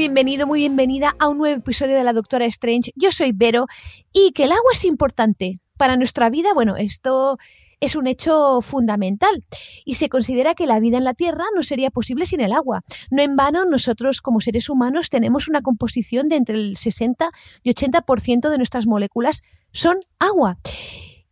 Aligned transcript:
Bienvenido, 0.00 0.46
muy 0.46 0.60
bienvenida 0.60 1.14
a 1.18 1.28
un 1.28 1.36
nuevo 1.36 1.58
episodio 1.58 1.94
de 1.94 2.04
la 2.04 2.14
Doctora 2.14 2.46
Strange. 2.46 2.90
Yo 2.96 3.12
soy 3.12 3.32
Vero 3.32 3.66
y 4.14 4.32
que 4.32 4.44
el 4.44 4.52
agua 4.52 4.70
es 4.72 4.86
importante 4.86 5.60
para 5.76 5.98
nuestra 5.98 6.30
vida, 6.30 6.54
bueno, 6.54 6.78
esto 6.78 7.36
es 7.80 7.96
un 7.96 8.06
hecho 8.06 8.62
fundamental 8.62 9.44
y 9.84 9.96
se 9.96 10.08
considera 10.08 10.54
que 10.54 10.66
la 10.66 10.80
vida 10.80 10.96
en 10.96 11.04
la 11.04 11.12
Tierra 11.12 11.44
no 11.54 11.62
sería 11.62 11.90
posible 11.90 12.24
sin 12.24 12.40
el 12.40 12.52
agua. 12.52 12.80
No 13.10 13.20
en 13.20 13.36
vano, 13.36 13.66
nosotros 13.66 14.22
como 14.22 14.40
seres 14.40 14.70
humanos 14.70 15.10
tenemos 15.10 15.48
una 15.48 15.60
composición 15.60 16.30
de 16.30 16.36
entre 16.36 16.54
el 16.54 16.78
60 16.78 17.30
y 17.62 17.70
80% 17.70 18.48
de 18.48 18.56
nuestras 18.56 18.86
moléculas 18.86 19.42
son 19.70 19.98
agua. 20.18 20.60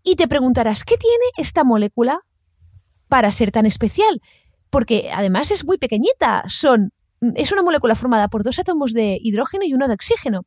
Y 0.02 0.16
te 0.16 0.28
preguntarás, 0.28 0.84
¿qué 0.84 0.98
tiene 0.98 1.24
esta 1.38 1.64
molécula 1.64 2.20
para 3.08 3.32
ser 3.32 3.50
tan 3.50 3.64
especial? 3.64 4.20
Porque 4.68 5.10
además 5.10 5.52
es 5.52 5.64
muy 5.64 5.78
pequeñita, 5.78 6.44
son 6.48 6.92
es 7.34 7.52
una 7.52 7.62
molécula 7.62 7.94
formada 7.94 8.28
por 8.28 8.42
dos 8.42 8.58
átomos 8.58 8.92
de 8.92 9.18
hidrógeno 9.20 9.64
y 9.64 9.74
uno 9.74 9.88
de 9.88 9.94
oxígeno. 9.94 10.44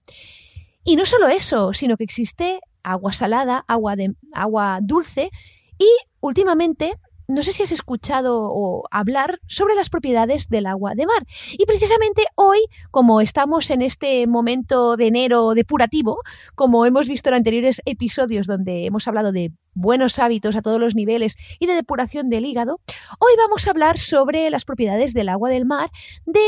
Y 0.84 0.96
no 0.96 1.06
solo 1.06 1.28
eso, 1.28 1.74
sino 1.74 1.98
que 1.98 2.04
existe 2.04 2.60
agua 2.84 3.14
salada, 3.14 3.64
agua, 3.68 3.96
de, 3.96 4.16
agua 4.34 4.80
dulce 4.82 5.30
y 5.78 5.90
últimamente 6.20 6.94
no 7.32 7.44
sé 7.44 7.54
si 7.54 7.64
has 7.64 7.72
escuchado 7.72 8.50
o 8.52 8.84
hablar 8.92 9.40
sobre 9.48 9.76
las 9.76 9.90
propiedades 9.90 10.50
del 10.50 10.66
agua 10.66 10.94
de 10.96 11.06
mar. 11.06 11.26
Y 11.52 11.66
precisamente 11.66 12.26
hoy, 12.36 12.60
como 12.92 13.22
estamos 13.22 13.70
en 13.70 13.82
este 13.82 14.28
momento 14.28 14.98
de 14.98 15.08
enero 15.08 15.54
depurativo, 15.54 16.20
como 16.56 16.86
hemos 16.86 17.08
visto 17.08 17.30
en 17.30 17.36
anteriores 17.36 17.82
episodios 17.86 18.48
donde 18.48 18.86
hemos 18.86 19.08
hablado 19.08 19.32
de 19.32 19.52
buenos 19.74 20.20
hábitos 20.20 20.56
a 20.56 20.62
todos 20.62 20.80
los 20.80 20.96
niveles 20.96 21.38
y 21.59 21.68
de 21.68 21.74
depuración 21.74 22.30
del 22.30 22.46
hígado, 22.46 22.82
hoy 23.20 23.32
vamos 23.38 23.66
a 23.66 23.72
hablar 23.72 23.98
sobre 23.98 24.50
las 24.50 24.66
propiedades 24.66 25.14
del 25.14 25.30
agua 25.30 25.50
del 25.50 25.66
mar 25.66 25.90
de 26.26 26.42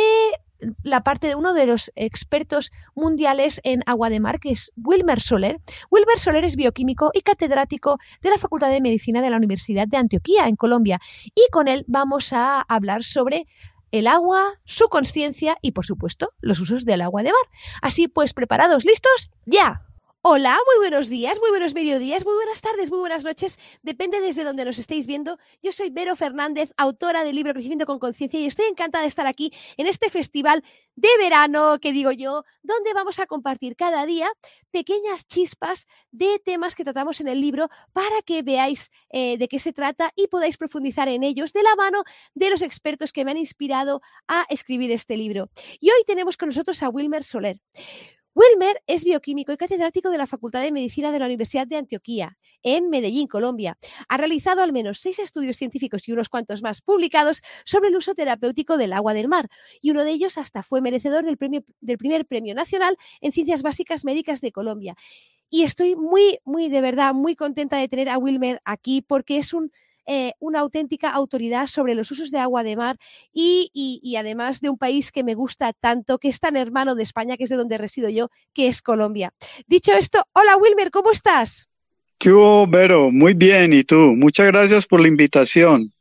la 0.84 1.04
parte 1.04 1.28
de 1.28 1.36
uno 1.36 1.54
de 1.54 1.66
los 1.66 1.92
expertos 1.96 2.72
mundiales 2.96 3.60
en 3.64 3.83
agua 3.86 4.10
de 4.10 4.20
mar, 4.20 4.39
que 4.39 4.52
es 4.52 4.72
Wilmer 4.76 5.22
Soler. 5.22 5.60
Wilmer 5.89 6.20
Soler 6.20 6.45
es 6.45 6.55
bioquímico 6.55 7.11
y 7.14 7.22
catedrático 7.22 8.00
de 8.22 8.30
la 8.30 8.38
Facultad 8.38 8.70
de 8.70 8.82
Medicina 8.82 9.22
de 9.22 9.30
la 9.30 9.38
Universidad 9.38 9.88
de 9.88 9.98
Antioquía, 9.98 10.48
en 10.48 10.55
Colombia. 10.55 11.00
Y 11.36 11.48
con 11.52 11.67
él 11.67 11.83
vamos 11.88 12.33
a 12.33 12.61
hablar 12.61 13.04
sobre 13.04 13.48
el 13.92 14.08
agua, 14.08 14.60
su 14.66 14.88
conciencia 14.89 15.58
y, 15.61 15.72
por 15.72 15.86
supuesto, 15.86 16.32
los 16.42 16.60
usos 16.60 16.83
del 16.83 17.02
agua 17.02 17.22
de 17.22 17.30
mar. 17.30 17.60
Así 17.82 18.08
pues, 18.08 18.33
preparados, 18.33 18.86
listos, 18.86 19.30
ya. 19.45 19.86
Hola, 20.26 20.58
muy 20.66 20.78
buenos 20.78 21.10
días, 21.10 21.38
muy 21.42 21.50
buenos 21.50 21.73
mediodías, 21.73 22.23
muy 22.23 22.34
buenas 22.36 22.61
tardes, 22.61 22.89
muy 22.89 23.00
buenas 23.00 23.26
noches. 23.26 23.60
Depende 23.82 24.22
desde 24.22 24.45
donde 24.45 24.64
nos 24.64 24.80
estéis 24.80 25.06
viendo. 25.06 25.38
Yo 25.61 25.73
soy 25.73 25.89
Vero 25.89 26.16
Fernández, 26.16 26.72
autora 26.78 27.26
del 27.26 27.36
libro 27.36 27.52
Crecimiento 27.52 27.86
con 27.86 28.00
Conciencia 28.00 28.39
y 28.39 28.45
estoy 28.45 28.67
encantada 28.67 29.02
de 29.02 29.10
estar 29.10 29.28
aquí 29.28 29.52
en 29.76 29.86
este 29.86 30.10
festival 30.10 30.64
de 30.95 31.10
verano, 31.20 31.78
que 31.82 31.92
digo 31.92 32.14
yo, 32.14 32.45
donde 32.62 32.94
vamos 32.94 33.20
a 33.20 33.26
compartir 33.26 33.76
cada 33.76 34.06
día 34.06 34.32
pequeñas 34.72 35.28
chispas 35.28 35.88
de 36.12 36.39
temas 36.39 36.78
que 36.78 36.86
tratamos 36.86 37.20
en 37.20 37.28
el 37.28 37.42
libro 37.42 37.67
para 37.92 38.22
que 38.26 38.44
veáis 38.44 38.92
eh, 39.10 39.38
de 39.38 39.50
qué 39.50 39.60
se 39.60 39.73
trata 39.73 40.14
y 40.16 40.28
podáis 40.28 40.56
profundizar 40.56 41.10
en 41.10 41.23
ellos 41.23 41.52
de 41.52 41.64
la 41.64 41.76
mano 41.76 42.02
de 42.33 42.50
los 42.50 42.62
expertos 42.62 43.12
que 43.12 43.26
me 43.26 43.32
han 43.32 43.38
inspirado 43.38 44.02
a 44.30 44.45
escribir 44.48 44.89
este 44.94 45.17
libro. 45.17 45.50
Y 45.82 45.89
hoy 45.89 46.06
tenemos 46.08 46.38
con 46.38 46.48
nosotros 46.48 46.82
a 46.82 46.88
Wilmer 46.88 47.26
Soler. 47.26 47.60
Wilmer 48.36 48.82
es 48.88 49.04
bioquímico 49.04 49.52
y 49.52 49.58
catedrático 49.58 50.10
de 50.10 50.17
la 50.17 50.26
Facultad 50.26 50.61
de 50.61 50.71
Medicina 50.71 51.11
de 51.11 51.20
la 51.20 51.26
Universidad 51.26 51.67
de 51.67 51.77
Antioquía, 51.77 52.38
en 52.64 52.89
Medellín, 52.89 53.27
Colombia. 53.27 53.77
Ha 54.10 54.17
realizado 54.17 54.64
al 54.64 54.73
menos 54.73 54.99
seis 54.99 55.20
estudios 55.20 55.58
científicos 55.58 56.08
y 56.08 56.14
unos 56.14 56.30
cuantos 56.30 56.64
más 56.64 56.82
publicados 56.82 57.44
sobre 57.64 57.89
el 57.89 57.95
uso 57.95 58.16
terapéutico 58.16 58.77
del 58.77 58.94
agua 58.94 59.14
del 59.14 59.27
mar, 59.27 59.49
y 59.82 59.92
uno 59.92 60.04
de 60.04 60.11
ellos 60.11 60.38
hasta 60.38 60.64
fue 60.64 60.82
merecedor 60.82 61.23
del, 61.23 61.38
del 61.82 61.98
primer 61.98 62.26
Premio 62.26 62.55
Nacional 62.55 62.98
en 63.21 63.32
Ciencias 63.32 63.61
Básicas 63.61 64.04
Médicas 64.04 64.42
de 64.42 64.52
Colombia. 64.52 64.95
Y 65.50 65.64
estoy 65.64 65.95
muy, 65.95 66.39
muy, 66.45 66.70
de 66.70 66.82
verdad, 66.82 67.14
muy 67.14 67.36
contenta 67.36 67.77
de 67.77 67.88
tener 67.88 68.10
a 68.10 68.17
Wilmer 68.17 68.60
aquí 68.65 69.04
porque 69.04 69.38
es 69.38 69.54
un 69.54 69.71
eh, 70.05 70.33
una 70.39 70.59
auténtica 70.59 71.09
autoridad 71.09 71.67
sobre 71.67 71.95
los 71.95 72.11
usos 72.11 72.31
de 72.31 72.39
agua 72.39 72.64
de 72.64 72.75
mar 72.75 72.97
y, 73.33 74.15
además 74.17 74.61
de 74.61 74.69
un 74.69 74.77
país 74.77 75.11
que 75.11 75.23
me 75.23 75.36
gusta 75.36 75.73
tanto, 75.73 76.19
que 76.19 76.30
es 76.30 76.39
tan 76.39 76.55
hermano 76.55 76.95
de 76.95 77.03
España, 77.03 77.37
que 77.37 77.45
es 77.45 77.49
de 77.49 77.55
donde 77.55 77.77
resido 77.77 78.09
yo, 78.09 78.30
que 78.53 78.67
es 78.67 78.81
Colombia. 78.81 79.33
Dicho 79.67 79.91
esto, 79.93 80.23
hola 80.33 80.58
Wilmer, 80.58 80.91
¿cómo 80.91 81.11
estás? 81.11 81.67
¿Qué 82.19 82.31
Vero? 82.69 83.11
Muy 83.11 83.33
bien, 83.33 83.73
¿y 83.73 83.83
tú? 83.83 84.14
Muchas 84.15 84.47
gracias 84.47 84.86
por 84.86 85.02
la 85.02 85.08
invitación. 85.08 85.91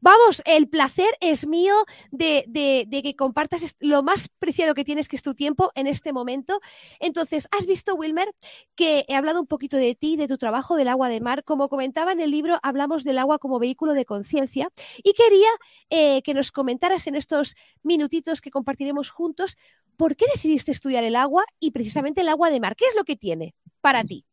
Vamos, 0.00 0.42
el 0.46 0.68
placer 0.68 1.10
es 1.20 1.46
mío 1.46 1.74
de, 2.10 2.44
que 2.90 3.16
compartas 3.16 3.76
lo 3.80 4.02
más 4.02 4.28
preciado 4.38 4.74
que 4.74 4.84
tienes, 4.84 5.08
que 5.08 5.16
es 5.16 5.22
tu 5.22 5.34
tiempo 5.34 5.70
en 5.74 5.86
este 5.86 6.12
momento. 6.12 6.60
Entonces, 7.00 7.48
has 7.50 7.66
visto, 7.66 7.94
Wilmer, 7.94 8.34
que 8.74 9.04
he 9.08 9.14
hablado 9.14 9.40
un 9.40 9.46
poquito 9.46 9.76
de 9.76 9.94
ti, 9.94 10.16
de 10.16 10.26
tu 10.26 10.38
trabajo 10.38 10.76
del 10.76 10.88
agua 10.88 11.08
de 11.08 11.20
mar. 11.20 11.44
Como 11.44 11.68
comentaba 11.68 12.12
en 12.12 12.20
el 12.20 12.30
libro, 12.30 12.58
hablamos 12.62 13.04
del 13.04 13.18
agua 13.18 13.38
como 13.38 13.58
vehículo 13.58 13.92
de 13.92 14.06
conciencia 14.06 14.70
y 15.02 15.12
quería 15.12 15.50
eh, 15.90 16.22
que 16.22 16.34
nos 16.34 16.50
comentaras 16.50 17.06
en 17.06 17.14
estos 17.14 17.54
minutitos 17.82 18.40
que 18.40 18.50
compartiremos 18.50 19.10
juntos, 19.10 19.56
¿por 19.96 20.16
qué 20.16 20.24
decidiste 20.32 20.72
estudiar 20.72 21.04
el 21.04 21.16
agua 21.16 21.44
y 21.58 21.72
precisamente 21.72 22.22
el 22.22 22.28
agua 22.28 22.50
de 22.50 22.60
mar? 22.60 22.74
¿Qué 22.74 22.86
es 22.86 22.94
lo 22.96 23.04
que 23.04 23.16
tiene 23.16 23.54
para 23.80 24.02
ti? 24.02 24.24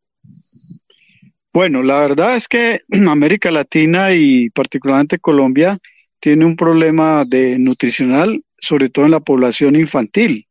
Bueno, 1.53 1.81
la 1.81 1.99
verdad 1.99 2.35
es 2.35 2.47
que 2.47 2.81
América 3.09 3.51
Latina 3.51 4.13
y 4.13 4.49
particularmente 4.49 5.19
Colombia 5.19 5.77
tiene 6.19 6.45
un 6.45 6.55
problema 6.55 7.25
de 7.25 7.57
nutricional, 7.59 8.43
sobre 8.57 8.89
todo 8.89 9.05
en 9.05 9.11
la 9.11 9.19
población 9.19 9.75
infantil. 9.75 10.47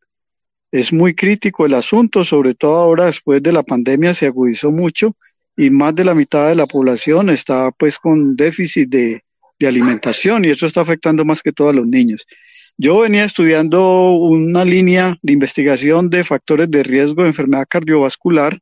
Es 0.72 0.92
muy 0.92 1.14
crítico 1.14 1.66
el 1.66 1.74
asunto, 1.74 2.24
sobre 2.24 2.54
todo 2.54 2.76
ahora 2.76 3.06
después 3.06 3.42
de 3.42 3.52
la 3.52 3.62
pandemia 3.62 4.14
se 4.14 4.26
agudizó 4.26 4.70
mucho 4.70 5.16
y 5.56 5.70
más 5.70 5.94
de 5.94 6.04
la 6.04 6.14
mitad 6.14 6.48
de 6.48 6.54
la 6.54 6.66
población 6.66 7.30
está 7.30 7.70
pues 7.72 7.98
con 7.98 8.36
déficit 8.36 8.88
de, 8.88 9.22
de 9.58 9.66
alimentación 9.66 10.44
y 10.44 10.48
eso 10.48 10.66
está 10.66 10.82
afectando 10.82 11.24
más 11.24 11.42
que 11.42 11.52
todo 11.52 11.70
a 11.70 11.72
los 11.72 11.86
niños. 11.86 12.26
Yo 12.78 13.00
venía 13.00 13.24
estudiando 13.24 14.10
una 14.16 14.64
línea 14.64 15.16
de 15.22 15.32
investigación 15.32 16.10
de 16.10 16.24
factores 16.24 16.70
de 16.70 16.82
riesgo 16.82 17.22
de 17.22 17.28
enfermedad 17.28 17.66
cardiovascular 17.68 18.58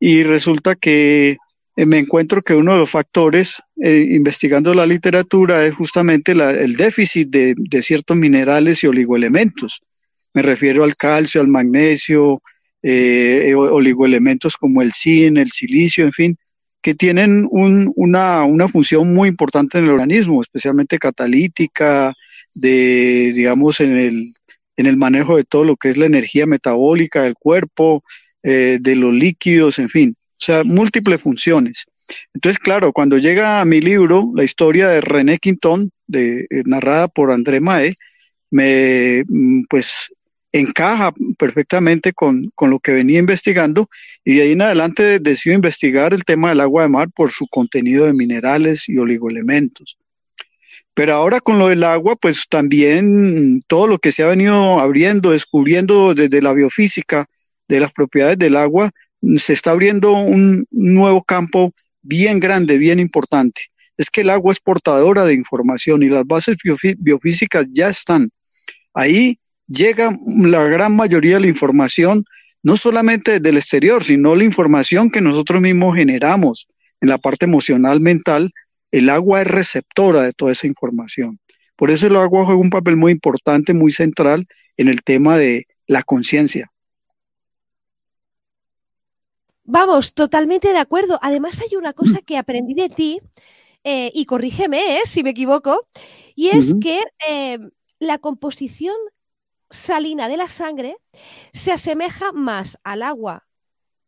y 0.00 0.24
resulta 0.24 0.74
que 0.74 1.36
eh, 1.78 1.86
me 1.86 1.98
encuentro 1.98 2.42
que 2.42 2.56
uno 2.56 2.72
de 2.72 2.78
los 2.78 2.90
factores, 2.90 3.62
eh, 3.80 4.08
investigando 4.10 4.74
la 4.74 4.84
literatura, 4.84 5.64
es 5.64 5.76
justamente 5.76 6.32
el 6.32 6.74
déficit 6.74 7.28
de, 7.30 7.82
ciertos 7.82 8.16
minerales 8.16 8.82
y 8.82 8.88
oligoelementos. 8.88 9.80
Me 10.34 10.42
refiero 10.42 10.82
al 10.82 10.96
calcio, 10.96 11.40
al 11.40 11.46
magnesio, 11.46 12.42
eh, 12.82 13.54
oligoelementos 13.54 14.56
como 14.56 14.82
el 14.82 14.92
zinc, 14.92 15.38
el 15.38 15.52
silicio, 15.52 16.04
en 16.04 16.12
fin, 16.12 16.36
que 16.82 16.96
tienen 16.96 17.46
una, 17.48 18.44
función 18.72 19.14
muy 19.14 19.28
importante 19.28 19.78
en 19.78 19.84
el 19.84 19.90
organismo, 19.90 20.42
especialmente 20.42 20.98
catalítica, 20.98 22.12
de, 22.56 23.32
digamos, 23.36 23.78
en 23.78 23.96
el, 23.96 24.32
en 24.76 24.86
el 24.86 24.96
manejo 24.96 25.36
de 25.36 25.44
todo 25.44 25.62
lo 25.62 25.76
que 25.76 25.90
es 25.90 25.96
la 25.96 26.06
energía 26.06 26.44
metabólica 26.44 27.22
del 27.22 27.34
cuerpo, 27.34 28.02
de 28.42 28.96
los 28.96 29.12
líquidos, 29.12 29.78
en 29.78 29.90
fin 29.90 30.17
o 30.40 30.44
sea, 30.44 30.64
múltiples 30.64 31.20
funciones. 31.20 31.86
Entonces, 32.32 32.58
claro, 32.58 32.92
cuando 32.92 33.18
llega 33.18 33.60
a 33.60 33.64
mi 33.64 33.80
libro, 33.80 34.30
la 34.34 34.44
historia 34.44 34.88
de 34.88 35.00
René 35.00 35.38
Quintón, 35.38 35.90
eh, 36.12 36.46
narrada 36.64 37.08
por 37.08 37.32
André 37.32 37.60
Mae, 37.60 37.96
me, 38.50 39.24
mm, 39.26 39.64
pues 39.68 40.10
encaja 40.52 41.12
perfectamente 41.38 42.12
con, 42.12 42.50
con, 42.54 42.70
lo 42.70 42.78
que 42.78 42.92
venía 42.92 43.18
investigando 43.18 43.88
y 44.24 44.36
de 44.36 44.42
ahí 44.42 44.52
en 44.52 44.62
adelante 44.62 45.18
decidió 45.18 45.54
investigar 45.54 46.14
el 46.14 46.24
tema 46.24 46.48
del 46.48 46.60
agua 46.60 46.84
de 46.84 46.88
mar 46.88 47.08
por 47.14 47.30
su 47.30 47.46
contenido 47.48 48.06
de 48.06 48.14
minerales 48.14 48.88
y 48.88 48.96
oligoelementos. 48.96 49.98
Pero 50.94 51.14
ahora 51.14 51.40
con 51.40 51.58
lo 51.58 51.68
del 51.68 51.84
agua, 51.84 52.16
pues 52.16 52.44
también 52.48 53.62
todo 53.68 53.86
lo 53.86 53.98
que 53.98 54.10
se 54.10 54.22
ha 54.22 54.26
venido 54.26 54.80
abriendo, 54.80 55.30
descubriendo 55.30 56.14
desde 56.14 56.42
la 56.42 56.52
biofísica 56.52 57.26
de 57.68 57.80
las 57.80 57.92
propiedades 57.92 58.38
del 58.38 58.56
agua, 58.56 58.90
se 59.36 59.52
está 59.52 59.72
abriendo 59.72 60.12
un 60.12 60.66
nuevo 60.70 61.22
campo 61.22 61.72
bien 62.02 62.40
grande, 62.40 62.78
bien 62.78 63.00
importante. 63.00 63.62
Es 63.96 64.10
que 64.10 64.20
el 64.20 64.30
agua 64.30 64.52
es 64.52 64.60
portadora 64.60 65.24
de 65.24 65.34
información 65.34 66.02
y 66.02 66.08
las 66.08 66.24
bases 66.26 66.56
biofísicas 66.98 67.66
ya 67.70 67.88
están. 67.88 68.30
Ahí 68.94 69.38
llega 69.66 70.16
la 70.24 70.64
gran 70.64 70.94
mayoría 70.94 71.34
de 71.34 71.40
la 71.40 71.46
información, 71.48 72.24
no 72.62 72.76
solamente 72.76 73.40
del 73.40 73.56
exterior, 73.56 74.04
sino 74.04 74.36
la 74.36 74.44
información 74.44 75.10
que 75.10 75.20
nosotros 75.20 75.60
mismos 75.60 75.96
generamos 75.96 76.68
en 77.00 77.08
la 77.08 77.18
parte 77.18 77.44
emocional, 77.44 78.00
mental. 78.00 78.52
El 78.90 79.10
agua 79.10 79.42
es 79.42 79.46
receptora 79.48 80.22
de 80.22 80.32
toda 80.32 80.52
esa 80.52 80.66
información. 80.66 81.38
Por 81.76 81.90
eso 81.90 82.06
el 82.06 82.16
agua 82.16 82.44
juega 82.44 82.60
un 82.60 82.70
papel 82.70 82.96
muy 82.96 83.12
importante, 83.12 83.74
muy 83.74 83.92
central 83.92 84.46
en 84.76 84.88
el 84.88 85.02
tema 85.02 85.36
de 85.36 85.66
la 85.86 86.02
conciencia. 86.02 86.68
Vamos, 89.70 90.14
totalmente 90.14 90.72
de 90.72 90.78
acuerdo. 90.78 91.18
Además 91.20 91.60
hay 91.60 91.76
una 91.76 91.92
cosa 91.92 92.20
que 92.22 92.38
aprendí 92.38 92.72
de 92.72 92.88
ti, 92.88 93.20
eh, 93.84 94.10
y 94.14 94.24
corrígeme 94.24 94.96
eh, 94.96 95.02
si 95.04 95.22
me 95.22 95.30
equivoco, 95.30 95.86
y 96.34 96.48
es 96.48 96.74
que 96.80 97.02
eh, 97.28 97.58
la 97.98 98.16
composición 98.16 98.96
salina 99.70 100.26
de 100.26 100.38
la 100.38 100.48
sangre 100.48 100.96
se 101.52 101.70
asemeja 101.70 102.32
más 102.32 102.78
al 102.82 103.02
agua 103.02 103.46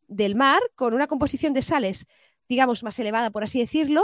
del 0.08 0.34
mar, 0.34 0.62
con 0.76 0.94
una 0.94 1.06
composición 1.06 1.52
de 1.52 1.60
sales, 1.60 2.06
digamos, 2.48 2.82
más 2.82 2.98
elevada, 2.98 3.30
por 3.30 3.44
así 3.44 3.58
decirlo, 3.58 4.02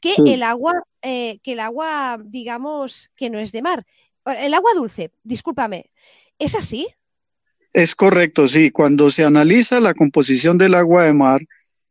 que 0.00 0.14
el 0.26 0.44
agua, 0.44 0.74
eh, 1.02 1.40
que 1.42 1.52
el 1.52 1.60
agua, 1.60 2.18
digamos, 2.24 3.10
que 3.16 3.30
no 3.30 3.40
es 3.40 3.50
de 3.50 3.62
mar. 3.62 3.84
El 4.26 4.54
agua 4.54 4.70
dulce, 4.74 5.10
discúlpame, 5.24 5.90
¿es 6.38 6.54
así? 6.54 6.86
Es 7.74 7.96
correcto, 7.96 8.46
sí. 8.46 8.70
Cuando 8.70 9.10
se 9.10 9.24
analiza 9.24 9.80
la 9.80 9.94
composición 9.94 10.58
del 10.58 10.74
agua 10.74 11.04
de 11.04 11.12
mar 11.12 11.42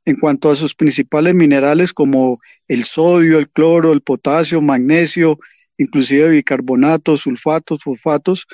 en 0.06 0.15
cuanto 0.15 0.50
a 0.50 0.56
sus 0.56 0.75
principales 0.75 1.35
minerales 1.35 1.91
como 1.91 2.39
el 2.69 2.85
sodio, 2.85 3.38
el 3.38 3.50
cloro, 3.50 3.91
el 3.91 4.00
potasio, 4.00 4.62
magnesio, 4.62 5.38
inclusive 5.77 6.30
bicarbonatos, 6.30 7.21
sulfatos, 7.21 7.83
fosfatos, 7.83 8.47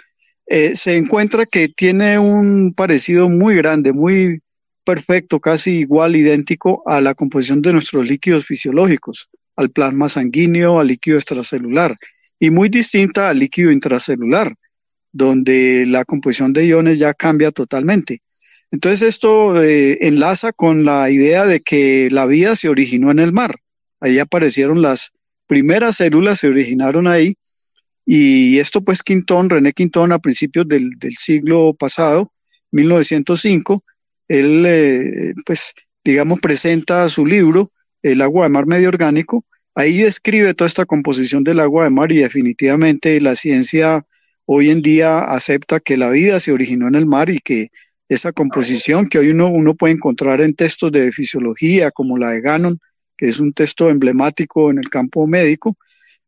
eh, 0.47 0.75
se 0.75 0.97
encuentra 0.97 1.45
que 1.45 1.69
tiene 1.69 2.17
un 2.17 2.73
parecido 2.75 3.29
muy 3.29 3.55
grande, 3.55 3.93
muy 3.93 4.41
perfecto, 4.83 5.39
casi 5.39 5.81
igual, 5.81 6.15
idéntico 6.15 6.81
a 6.87 6.99
la 6.99 7.13
composición 7.13 7.61
de 7.61 7.73
nuestros 7.73 8.09
líquidos 8.09 8.45
fisiológicos, 8.45 9.29
al 9.55 9.69
plasma 9.69 10.09
sanguíneo, 10.09 10.79
al 10.79 10.87
líquido 10.87 11.17
extracelular, 11.17 11.95
y 12.39 12.49
muy 12.49 12.69
distinta 12.69 13.29
al 13.29 13.37
líquido 13.37 13.71
intracelular, 13.71 14.55
donde 15.19 15.86
la 15.86 16.06
composición 16.06 16.54
de 16.54 16.66
iones 16.66 16.98
ya 16.98 17.13
cambia 17.13 17.51
totalmente. 17.51 18.24
Entonces 18.71 19.01
esto 19.07 19.62
eh, 19.62 19.98
enlaza 20.07 20.54
con 20.54 20.86
la 20.86 21.12
idea 21.12 21.45
de 21.45 21.60
que 21.60 22.10
la 22.10 22.25
vida 22.25 22.56
se 22.56 22.69
originó 22.69 23.12
en 23.12 23.19
el 23.19 23.33
mar. 23.33 23.56
Ahí 24.00 24.18
aparecieron 24.18 24.81
las 24.81 25.12
primeras 25.45 25.98
células, 25.98 26.39
se 26.39 26.48
originaron 26.48 27.07
ahí, 27.07 27.36
y 28.06 28.60
esto 28.60 28.81
pues 28.81 29.04
Quintón, 29.04 29.50
René 29.50 29.74
Quintón, 29.74 30.12
a 30.13 30.19
principios 30.19 30.68
del, 30.68 30.92
siglo 31.18 31.74
pasado, 31.74 32.31
1905, 32.71 33.83
él 34.30 34.63
eh, 34.66 35.33
pues 35.45 35.74
digamos 36.04 36.39
presenta 36.39 37.10
su 37.10 37.25
libro, 37.25 37.69
El 38.01 38.21
agua 38.21 38.45
de 38.45 38.50
mar 38.50 38.68
medio 38.68 38.88
orgánico, 38.88 39.45
ahí 39.75 39.98
describe 39.98 40.54
toda 40.54 40.68
esta 40.68 40.86
composición 40.86 41.44
del 41.44 41.60
agua 41.60 41.83
de 41.83 41.89
mar 41.89 42.12
y 42.12 42.19
definitivamente 42.19 43.19
la 43.19 43.36
ciencia 43.36 44.06
hoy 44.51 44.71
en 44.71 44.81
día 44.81 45.19
acepta 45.19 45.79
que 45.79 45.95
la 45.95 46.09
vida 46.09 46.39
se 46.39 46.51
originó 46.51 46.87
en 46.87 46.95
el 46.95 47.05
mar 47.05 47.29
y 47.29 47.37
que 47.37 47.69
esa 48.07 48.31
composición 48.31 49.07
que 49.07 49.19
hoy 49.19 49.29
uno, 49.29 49.75
puede 49.75 49.93
encontrar 49.93 50.41
en 50.41 50.55
textos 50.55 50.91
de 50.91 51.11
fisiología 51.11 51.91
como 51.91 52.17
la 52.17 52.31
de 52.31 52.41
Gannon, 52.41 52.79
que 53.15 53.29
es 53.29 53.39
un 53.39 53.53
texto 53.53 53.91
emblemático 53.91 54.71
en 54.71 54.79
el 54.79 54.89
campo 54.89 55.27
médico, 55.27 55.77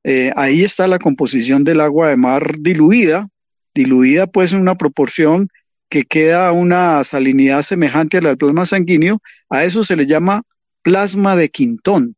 eh, 0.04 0.32
ahí 0.36 0.62
está 0.62 0.88
la 0.88 1.00
composición 1.00 1.64
del 1.64 1.82
agua 1.82 2.10
de 2.10 2.18
mar 2.18 2.58
diluida, 2.60 3.28
diluida 3.74 4.28
pues 4.28 4.54
en 4.54 4.62
una 4.62 4.76
proporción 4.76 5.48
que 5.90 6.04
queda 6.04 6.52
una 6.52 7.04
salinidad 7.04 7.64
semejante 7.64 8.18
a 8.18 8.22
la 8.22 8.30
del 8.30 8.38
plasma 8.38 8.68
sanguíneo, 8.68 9.20
a 9.50 9.64
eso 9.64 9.84
se 9.84 9.96
le 9.96 10.06
llama 10.06 10.44
plasma 10.84 11.36
de 11.36 11.50
Quintón, 11.50 12.16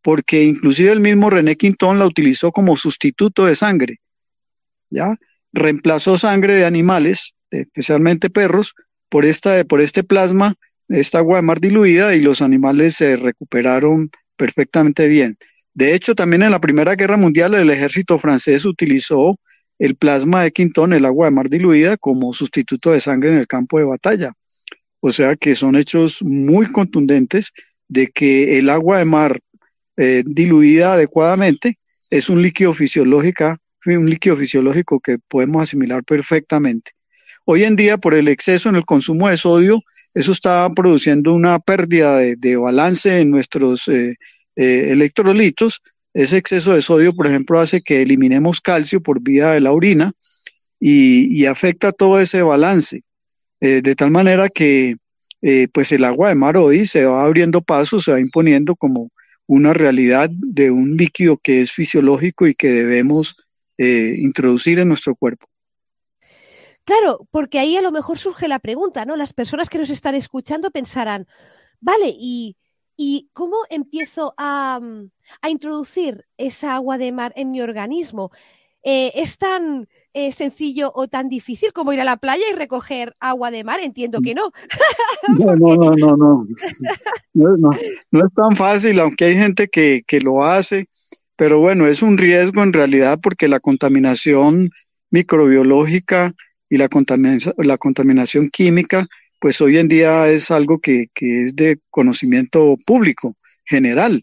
porque 0.00 0.44
inclusive 0.44 0.92
el 0.92 1.00
mismo 1.00 1.28
René 1.28 1.56
Quintón 1.56 1.98
la 1.98 2.06
utilizó 2.06 2.52
como 2.52 2.74
sustituto 2.74 3.44
de 3.44 3.54
sangre, 3.54 4.00
¿ya? 4.88 5.14
Reemplazó 5.52 6.16
sangre 6.16 6.54
de 6.54 6.64
animales, 6.64 7.34
especialmente 7.50 8.30
perros, 8.30 8.74
por, 9.08 9.24
esta, 9.24 9.62
por 9.64 9.80
este 9.80 10.02
plasma, 10.02 10.54
esta 10.88 11.18
agua 11.18 11.36
de 11.36 11.42
mar 11.42 11.60
diluida, 11.60 12.14
y 12.14 12.20
los 12.20 12.42
animales 12.42 12.96
se 12.96 13.16
recuperaron 13.16 14.10
perfectamente 14.36 15.08
bien. 15.08 15.36
De 15.74 15.94
hecho, 15.94 16.14
también 16.14 16.42
en 16.42 16.50
la 16.50 16.60
Primera 16.60 16.94
Guerra 16.94 17.16
Mundial 17.16 17.54
el 17.54 17.70
ejército 17.70 18.18
francés 18.18 18.64
utilizó 18.64 19.36
el 19.78 19.96
plasma 19.96 20.42
de 20.42 20.52
Quintón, 20.52 20.92
el 20.92 21.04
agua 21.04 21.26
de 21.26 21.32
mar 21.32 21.48
diluida, 21.48 21.96
como 21.96 22.32
sustituto 22.32 22.92
de 22.92 23.00
sangre 23.00 23.32
en 23.32 23.38
el 23.38 23.46
campo 23.46 23.78
de 23.78 23.84
batalla. 23.84 24.32
O 25.00 25.10
sea 25.10 25.34
que 25.34 25.54
son 25.54 25.76
hechos 25.76 26.22
muy 26.22 26.66
contundentes 26.66 27.52
de 27.88 28.06
que 28.06 28.58
el 28.58 28.70
agua 28.70 28.98
de 28.98 29.04
mar 29.04 29.40
eh, 29.96 30.22
diluida 30.24 30.92
adecuadamente 30.92 31.78
es 32.10 32.30
un 32.30 32.42
líquido 32.42 32.72
fisiológico, 32.74 33.56
un 33.86 34.08
líquido 34.08 34.36
fisiológico 34.36 35.00
que 35.00 35.18
podemos 35.28 35.62
asimilar 35.62 36.04
perfectamente. 36.04 36.92
Hoy 37.44 37.64
en 37.64 37.74
día, 37.74 37.98
por 37.98 38.14
el 38.14 38.28
exceso 38.28 38.68
en 38.68 38.76
el 38.76 38.84
consumo 38.84 39.28
de 39.28 39.36
sodio, 39.36 39.82
eso 40.14 40.30
está 40.32 40.68
produciendo 40.74 41.34
una 41.34 41.58
pérdida 41.58 42.18
de, 42.18 42.56
balance 42.56 43.20
en 43.20 43.30
nuestros 43.30 43.88
eh, 43.88 44.14
eh, 44.56 44.88
electrolitos. 44.90 45.82
Ese 46.14 46.36
exceso 46.36 46.74
de 46.74 46.82
sodio, 46.82 47.14
por 47.14 47.26
ejemplo, 47.26 47.58
hace 47.58 47.80
que 47.82 48.02
eliminemos 48.02 48.60
calcio 48.60 49.02
por 49.02 49.20
vía 49.20 49.50
de 49.50 49.60
la 49.60 49.72
orina 49.72 50.12
y, 50.78 51.46
afecta 51.46 51.90
todo 51.90 52.20
ese 52.20 52.42
balance. 52.42 53.02
Eh, 53.60 53.80
de 53.82 53.94
tal 53.94 54.10
manera 54.10 54.48
que 54.48 54.96
pues 55.72 55.90
el 55.90 56.04
agua 56.04 56.28
de 56.28 56.36
mar 56.36 56.56
hoy 56.56 56.86
se 56.86 57.04
va 57.04 57.24
abriendo 57.24 57.62
paso, 57.62 57.98
se 57.98 58.12
va 58.12 58.20
imponiendo 58.20 58.76
como 58.76 59.10
una 59.46 59.72
realidad 59.72 60.30
de 60.30 60.70
un 60.70 60.96
líquido 60.96 61.36
que 61.36 61.60
es 61.60 61.72
fisiológico 61.72 62.46
y 62.46 62.54
que 62.54 62.70
debemos 62.70 63.34
introducir 63.78 64.78
en 64.78 64.88
nuestro 64.88 65.14
cuerpo. 65.14 65.46
Claro, 66.84 67.26
porque 67.30 67.58
ahí 67.58 67.76
a 67.76 67.82
lo 67.82 67.92
mejor 67.92 68.18
surge 68.18 68.48
la 68.48 68.58
pregunta, 68.58 69.04
¿no? 69.04 69.16
Las 69.16 69.32
personas 69.32 69.70
que 69.70 69.78
nos 69.78 69.90
están 69.90 70.14
escuchando 70.14 70.70
pensarán, 70.70 71.26
vale, 71.80 72.12
¿y 72.18 72.56
¿Y 72.96 73.30
cómo 73.32 73.56
empiezo 73.70 74.34
a, 74.36 74.78
mm, 74.80 75.10
a 75.40 75.50
introducir 75.50 76.26
esa 76.36 76.74
agua 76.74 76.98
de 76.98 77.12
mar 77.12 77.32
en 77.36 77.50
mi 77.50 77.60
organismo? 77.60 78.30
Eh, 78.84 79.12
¿Es 79.14 79.38
tan 79.38 79.88
eh, 80.12 80.32
sencillo 80.32 80.92
o 80.94 81.08
tan 81.08 81.28
difícil 81.28 81.72
como 81.72 81.92
ir 81.92 82.00
a 82.00 82.04
la 82.04 82.16
playa 82.16 82.44
y 82.50 82.54
recoger 82.54 83.16
agua 83.20 83.50
de 83.50 83.64
mar? 83.64 83.80
Entiendo 83.80 84.20
que 84.20 84.34
no. 84.34 84.50
No, 85.38 85.54
no, 85.56 85.76
no, 85.76 85.90
no, 85.92 86.16
no. 86.16 86.46
No, 87.34 87.70
no, 88.10 88.20
es 88.26 88.34
tan 88.34 88.56
fácil, 88.56 88.98
aunque 88.98 89.26
hay 89.26 89.34
gente 89.36 89.68
que, 89.68 90.02
que 90.06 90.20
lo 90.20 90.44
hace, 90.44 90.88
pero 91.42 91.58
bueno, 91.58 91.88
es 91.88 92.02
un 92.02 92.18
riesgo 92.18 92.62
en 92.62 92.72
realidad 92.72 93.18
porque 93.20 93.48
la 93.48 93.58
contaminación 93.58 94.70
microbiológica 95.10 96.32
y 96.70 96.76
la, 96.76 96.88
contaminación, 96.88 97.52
la 97.58 97.78
contaminación 97.78 98.48
química 98.48 99.08
pues 99.40 99.60
hoy 99.60 99.78
en 99.78 99.88
día 99.88 100.30
es 100.30 100.52
algo 100.52 100.78
que, 100.78 101.06
es 101.16 101.56
de 101.56 101.80
conocimiento 101.90 102.76
público, 102.86 103.34
general. 103.64 104.22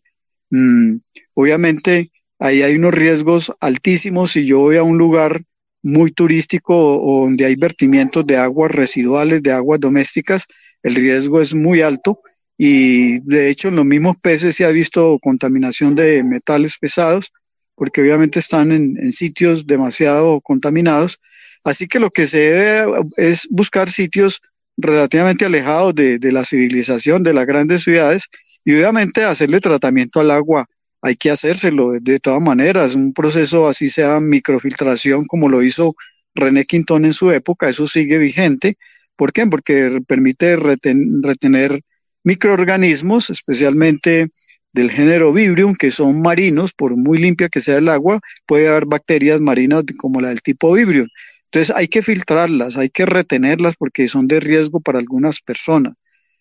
Mm, 0.49 0.99
obviamente 1.35 2.09
ahí 2.39 2.61
hay 2.61 2.75
unos 2.75 2.93
riesgos 2.93 3.51
altísimos 3.59 4.31
si 4.31 4.45
yo 4.45 4.59
voy 4.59 4.77
a 4.77 4.83
un 4.83 4.97
lugar 4.97 5.41
muy 5.83 6.11
turístico 6.11 6.73
o 6.73 7.25
donde 7.25 7.43
hay 7.43 7.57
vertimientos 7.57 8.25
de 8.27 8.37
aguas 8.37 8.71
residuales, 8.71 9.43
de 9.43 9.51
aguas 9.51 9.81
domésticas, 9.81 10.45
el 10.83 10.95
riesgo 10.95 11.41
es 11.41 11.53
muy 11.53 11.81
alto 11.81 12.21
y 12.61 13.19
de 13.21 13.49
hecho 13.49 13.69
en 13.69 13.77
los 13.77 13.85
mismos 13.85 14.17
peces 14.21 14.53
se 14.53 14.65
ha 14.65 14.69
visto 14.69 15.17
contaminación 15.21 15.95
de 15.95 16.21
metales 16.23 16.77
pesados 16.77 17.31
porque 17.73 18.01
obviamente 18.01 18.39
están 18.39 18.73
en, 18.73 19.13
sitios 19.13 19.65
demasiado 19.65 20.41
contaminados. 20.41 21.21
Así 21.63 21.87
que 21.87 21.99
lo 21.99 22.09
que 22.09 22.27
se 22.27 22.39
debe 22.39 22.91
es 23.15 23.47
buscar 23.49 23.89
sitios 23.89 24.41
relativamente 24.75 25.45
alejados 25.45 25.95
de, 25.95 26.19
la 26.33 26.43
civilización 26.43 27.23
de 27.23 27.33
las 27.33 27.45
grandes 27.45 27.83
ciudades 27.83 28.27
y 28.65 28.73
obviamente 28.73 29.23
hacerle 29.23 29.61
tratamiento 29.61 30.19
al 30.19 30.31
agua 30.31 30.65
hay 31.01 31.15
que 31.15 31.31
hacérselo 31.31 31.91
de, 31.91 32.19
todas 32.19 32.41
maneras, 32.41 32.93
un 32.93 33.13
proceso 33.13 33.69
así 33.69 33.87
sea 33.87 34.19
microfiltración 34.19 35.23
como 35.23 35.47
lo 35.47 35.63
hizo 35.63 35.95
René 36.35 36.65
Quintón 36.65 37.05
en 37.05 37.13
su 37.13 37.31
época, 37.31 37.69
eso 37.69 37.87
sigue 37.87 38.17
vigente. 38.17 38.75
¿Por 39.15 39.31
qué? 39.31 39.47
Porque 39.47 40.01
permite 40.05 40.57
retener 40.57 41.81
microorganismos, 42.23 43.29
especialmente 43.29 44.27
del 44.73 44.91
género 44.91 45.33
Vibrium, 45.33 45.75
que 45.75 45.91
son 45.91 46.21
marinos, 46.21 46.73
por 46.73 46.95
muy 46.95 47.17
limpia 47.17 47.49
que 47.49 47.61
sea 47.61 47.77
el 47.77 47.89
agua, 47.89 48.19
puede 48.45 48.67
haber 48.67 48.85
bacterias 48.85 49.41
marinas 49.41 49.83
como 49.97 50.21
la 50.21 50.29
del 50.29 50.41
tipo 50.41 50.73
Vibrium. 50.73 51.07
Entonces 51.45 51.75
hay 51.75 51.87
que 51.87 52.03
filtrarlas, 52.03 52.77
hay 52.77 52.89
que 52.89 53.05
retenerlas 53.05 53.75
porque 53.75 54.07
son 54.07 54.27
de 54.27 54.39
riesgo 54.39 54.79
para 54.79 54.99
algunas 54.99 55.41
personas. 55.41 55.93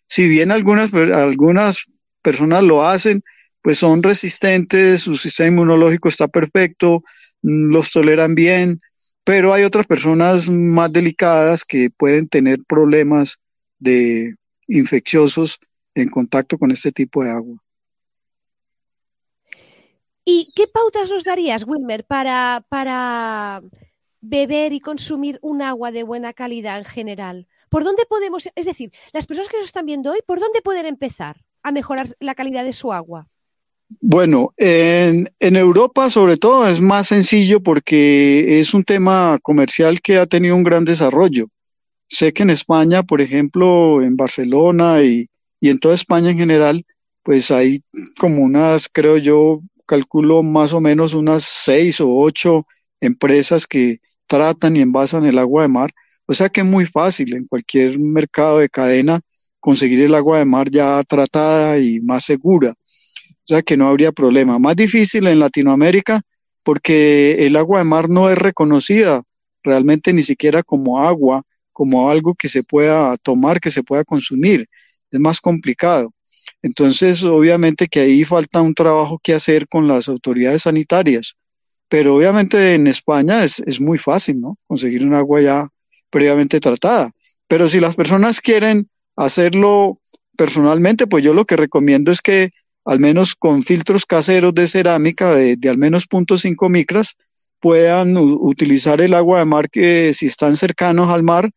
Si 0.07 0.29
bien 0.29 0.51
algunas, 0.51 0.93
algunas 0.93 1.99
personas 2.23 2.63
lo 2.63 2.87
hacen, 2.87 3.23
pues 3.63 3.79
son 3.79 4.03
resistentes, 4.03 5.03
su 5.03 5.17
sistema 5.17 5.49
inmunológico 5.49 6.09
está 6.09 6.29
perfecto, 6.29 7.03
los 7.43 7.91
toleran 7.91 8.35
bien, 8.35 8.81
pero 9.25 9.53
hay 9.53 9.65
otras 9.65 9.87
personas 9.87 10.49
más 10.51 10.93
delicadas 10.93 11.65
que 11.65 11.91
pueden 11.91 12.29
tener 12.29 12.59
problemas 12.67 13.39
de 13.79 14.35
infecciosos 14.69 15.59
en 15.95 16.09
contacto 16.09 16.59
con 16.59 16.71
este 16.71 16.93
tipo 16.93 17.25
de 17.25 17.31
agua. 17.31 17.59
¿Y 20.25 20.53
qué 20.55 20.67
pautas 20.69 21.11
nos 21.11 21.25
darías, 21.25 21.65
Wilmer, 21.67 22.05
para, 22.05 22.65
para 22.69 23.63
beber 24.21 24.75
y 24.75 24.81
consumir 24.81 25.39
un 25.41 25.63
agua 25.63 25.91
de 25.91 26.03
buena 26.03 26.35
calidad 26.35 26.79
en 26.79 26.85
general? 26.85 27.49
¿Por 27.71 27.83
dónde 27.83 28.05
podemos, 28.07 28.49
es 28.55 28.67
decir, 28.67 28.93
las 29.13 29.27
personas 29.27 29.51
que 29.51 29.57
nos 29.57 29.67
están 29.67 29.87
viendo 29.87 30.13
hoy, 30.13 30.19
¿por 30.27 30.39
dónde 30.39 30.61
pueden 30.61 30.85
empezar 30.85 31.45
a 31.63 31.73
mejorar 31.73 32.09
la 32.21 32.35
calidad 32.35 32.65
de 32.65 32.75
su 32.75 32.93
agua? 32.93 33.27
Bueno, 34.03 34.53
en, 34.59 35.29
en, 35.41 35.57
Europa 35.57 36.11
sobre 36.11 36.37
todo 36.37 36.69
es 36.69 36.83
más 36.83 37.09
sencillo 37.09 37.63
porque 37.63 38.61
es 38.61 38.75
un 38.75 38.85
tema 38.85 39.39
comercial 39.43 40.03
que 40.03 40.19
ha 40.19 40.27
tenido 40.27 40.57
un 40.57 40.63
gran 40.63 40.85
desarrollo. 40.85 41.47
Sé 42.09 42.33
que 42.33 42.43
en 42.43 42.51
España, 42.51 43.03
por 43.03 43.21
ejemplo, 43.21 44.03
en 44.03 44.17
Barcelona 44.17 45.03
y, 45.03 45.27
y 45.61 45.69
en 45.71 45.79
toda 45.79 45.95
España 45.95 46.31
en 46.31 46.39
general, 46.39 46.85
pues 47.23 47.51
hay 47.51 47.83
como 48.19 48.43
unas, 48.43 48.89
creo 48.89 49.19
yo, 49.19 49.61
calculo 49.87 50.43
más 50.43 50.73
o 50.73 50.81
menos 50.81 51.15
unas 51.15 51.45
seis 51.45 52.01
o 52.01 52.09
ocho 52.15 52.67
empresas 53.01 53.67
que 53.67 54.01
tratan 54.27 54.77
y 54.77 54.83
envasan 54.83 55.27
el 55.27 55.39
agua 55.39 55.63
de 55.63 55.69
mar. 55.69 55.91
O 56.27 56.35
sea 56.35 56.49
que 56.49 56.61
es 56.61 56.67
muy 56.67 56.87
fácil 56.87 57.35
en 57.35 57.47
cualquier 57.47 57.99
mercado 57.99 58.59
de 58.59 58.69
cadena 58.69 59.21
conseguir 59.61 60.03
el 60.03 60.15
agua 60.15 60.39
de 60.39 60.45
mar 60.45 60.71
ya 60.71 61.03
tratada 61.05 61.79
y 61.79 62.01
más 62.01 62.25
segura. 62.25 62.71
O 62.71 63.47
sea 63.49 63.63
que 63.63 63.77
no 63.77 63.89
habría 63.89 64.13
problema. 64.13 64.59
Más 64.59 64.77
difícil 64.77 65.27
en 65.27 65.41
Latinoamérica 65.41 66.21
porque 66.63 67.47
el 67.47 67.57
agua 67.57 67.79
de 67.79 67.85
mar 67.87 68.11
no 68.11 68.31
es 68.31 68.37
reconocida 68.37 69.23
realmente 69.63 70.13
ni 70.13 70.23
siquiera 70.23 70.63
como 70.63 71.01
agua, 71.01 71.43
como 71.79 72.11
algo 72.11 72.35
que 72.35 72.49
se 72.49 72.65
pueda 72.65 73.17
tomar, 73.19 73.61
que 73.61 73.71
se 73.71 73.85
pueda 73.85 74.03
consumir. 74.03 74.67
Es 75.13 75.21
más 75.21 75.41
complicado. 75.41 76.11
Entonces, 76.61 77.23
obviamente 77.23 77.87
que 77.87 78.01
ahí 78.01 78.25
falta 78.25 78.61
un 78.61 78.75
trabajo 78.75 79.21
que 79.23 79.33
hacer 79.33 79.69
con 79.69 79.87
las 79.87 80.09
autoridades 80.09 80.63
sanitarias, 80.63 81.37
pero 81.89 82.17
obviamente 82.17 82.75
en 82.75 82.89
España 82.89 83.45
es, 83.45 83.61
es 83.61 83.81
muy 83.81 83.97
fácil, 83.97 84.41
¿no? 84.41 84.57
Conseguir 84.67 85.07
un 85.07 85.15
agua 85.15 85.41
ya 85.41 85.69
previamente 86.11 86.59
tratada. 86.59 87.13
Pero 87.47 87.69
si 87.69 87.79
las 87.79 87.95
personas 87.95 88.41
quieren 88.41 88.89
hacerlo 89.15 90.01
personalmente, 90.37 91.07
pues 91.07 91.23
yo 91.23 91.33
lo 91.33 91.45
que 91.45 91.55
recomiendo 91.55 92.11
es 92.11 92.21
que 92.21 92.51
al 92.85 92.99
menos 92.99 93.37
con 93.37 93.63
filtros 93.63 94.05
caseros 94.05 94.53
de 94.53 94.67
cerámica 94.67 95.33
de, 95.33 95.55
de 95.55 95.69
al 95.69 95.79
menos 95.79 96.09
0.5 96.09 96.69
micras 96.69 97.15
puedan 97.61 98.17
utilizar 98.17 99.01
el 99.01 99.15
agua 99.15 99.39
de 99.39 99.45
mar 99.45 99.71
que 99.71 100.13
si 100.13 100.27
están 100.27 100.57
cercanos 100.57 101.09
al 101.11 101.23
mar, 101.23 101.51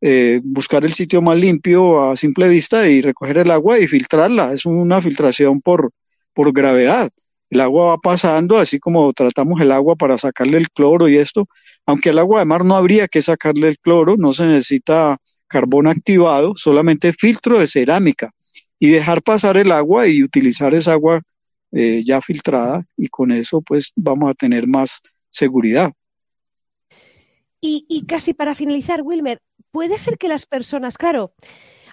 eh, 0.00 0.40
buscar 0.44 0.84
el 0.84 0.92
sitio 0.92 1.20
más 1.22 1.38
limpio 1.38 2.10
a 2.10 2.16
simple 2.16 2.48
vista 2.48 2.88
y 2.88 3.00
recoger 3.02 3.38
el 3.38 3.50
agua 3.50 3.78
y 3.78 3.88
filtrarla. 3.88 4.52
Es 4.52 4.66
una 4.66 5.00
filtración 5.00 5.60
por, 5.60 5.90
por 6.32 6.52
gravedad. 6.52 7.10
El 7.50 7.60
agua 7.60 7.88
va 7.88 7.98
pasando, 7.98 8.58
así 8.58 8.78
como 8.78 9.12
tratamos 9.12 9.60
el 9.60 9.72
agua 9.72 9.96
para 9.96 10.18
sacarle 10.18 10.58
el 10.58 10.70
cloro 10.70 11.08
y 11.08 11.16
esto, 11.16 11.46
aunque 11.86 12.10
el 12.10 12.18
agua 12.18 12.40
de 12.40 12.46
mar 12.46 12.64
no 12.64 12.76
habría 12.76 13.08
que 13.08 13.22
sacarle 13.22 13.68
el 13.68 13.78
cloro, 13.78 14.16
no 14.18 14.32
se 14.34 14.44
necesita 14.44 15.16
carbón 15.48 15.86
activado, 15.86 16.54
solamente 16.54 17.12
filtro 17.14 17.58
de 17.58 17.66
cerámica 17.66 18.30
y 18.78 18.90
dejar 18.90 19.22
pasar 19.22 19.56
el 19.56 19.72
agua 19.72 20.06
y 20.06 20.22
utilizar 20.22 20.74
esa 20.74 20.92
agua 20.92 21.22
eh, 21.72 22.02
ya 22.04 22.20
filtrada 22.20 22.82
y 22.96 23.08
con 23.08 23.32
eso 23.32 23.60
pues 23.62 23.92
vamos 23.96 24.30
a 24.30 24.34
tener 24.34 24.66
más 24.66 25.00
seguridad. 25.30 25.92
Y, 27.60 28.04
casi 28.06 28.34
para 28.34 28.54
finalizar, 28.54 29.02
Wilmer, 29.02 29.40
puede 29.70 29.98
ser 29.98 30.16
que 30.16 30.28
las 30.28 30.46
personas, 30.46 30.96
claro, 30.96 31.34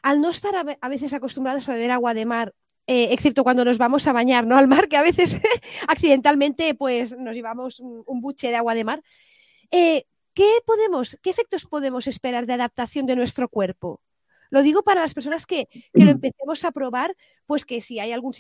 al 0.04 0.22
no 0.22 0.30
estar 0.30 0.54
a, 0.56 0.90
veces 0.90 1.14
acostumbrados 1.14 1.68
a 1.68 1.74
beber 1.74 1.92
agua 1.92 2.14
de 2.14 2.26
mar, 2.26 2.54
eh, 2.88 3.08
excepto 3.12 3.44
cuando 3.44 3.66
nos 3.66 3.80
vamos 3.80 4.06
a 4.06 4.14
bañar, 4.14 4.46
¿no? 4.46 4.58
Al 4.58 4.68
mar, 4.68 4.88
que 4.88 4.98
a 4.98 5.02
veces 5.02 5.40
accidentalmente 5.88 6.76
pues 6.76 7.18
nos 7.18 7.36
llevamos 7.36 7.80
un, 7.80 8.22
buche 8.22 8.50
de 8.50 8.56
agua 8.56 8.76
de 8.76 8.84
mar. 8.84 9.02
Eh, 9.72 10.06
¿qué, 10.36 10.48
podemos, 10.66 11.18
¿Qué 11.24 11.32
efectos 11.32 11.66
podemos 11.66 12.06
esperar 12.06 12.46
de 12.46 12.54
adaptación 12.54 13.08
de 13.08 13.16
nuestro 13.16 13.50
cuerpo? 13.50 14.02
Lo 14.52 14.62
digo 14.62 14.84
para 14.84 15.02
las 15.02 15.16
personas 15.16 15.48
que, 15.48 15.68
que, 15.68 16.06
lo 16.06 16.12
empecemos 16.12 16.64
a 16.64 16.72
probar, 16.72 17.16
pues 17.48 17.66
que 17.66 17.82
si 17.82 18.00
hay 18.00 18.12
algún, 18.12 18.34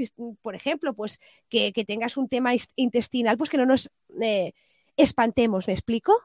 por 0.44 0.53
ejemplo, 0.53 0.94
pues 0.94 1.20
que, 1.50 1.74
que 1.74 1.84
tengas 1.84 2.15
un 2.17 2.29
tema 2.29 2.51
intestinal, 2.75 3.38
pues 3.38 3.50
que 3.50 3.58
no 3.58 3.65
nos 3.65 3.89
eh, 4.22 4.53
espantemos, 4.96 5.67
¿me 5.67 5.74
explico? 5.74 6.22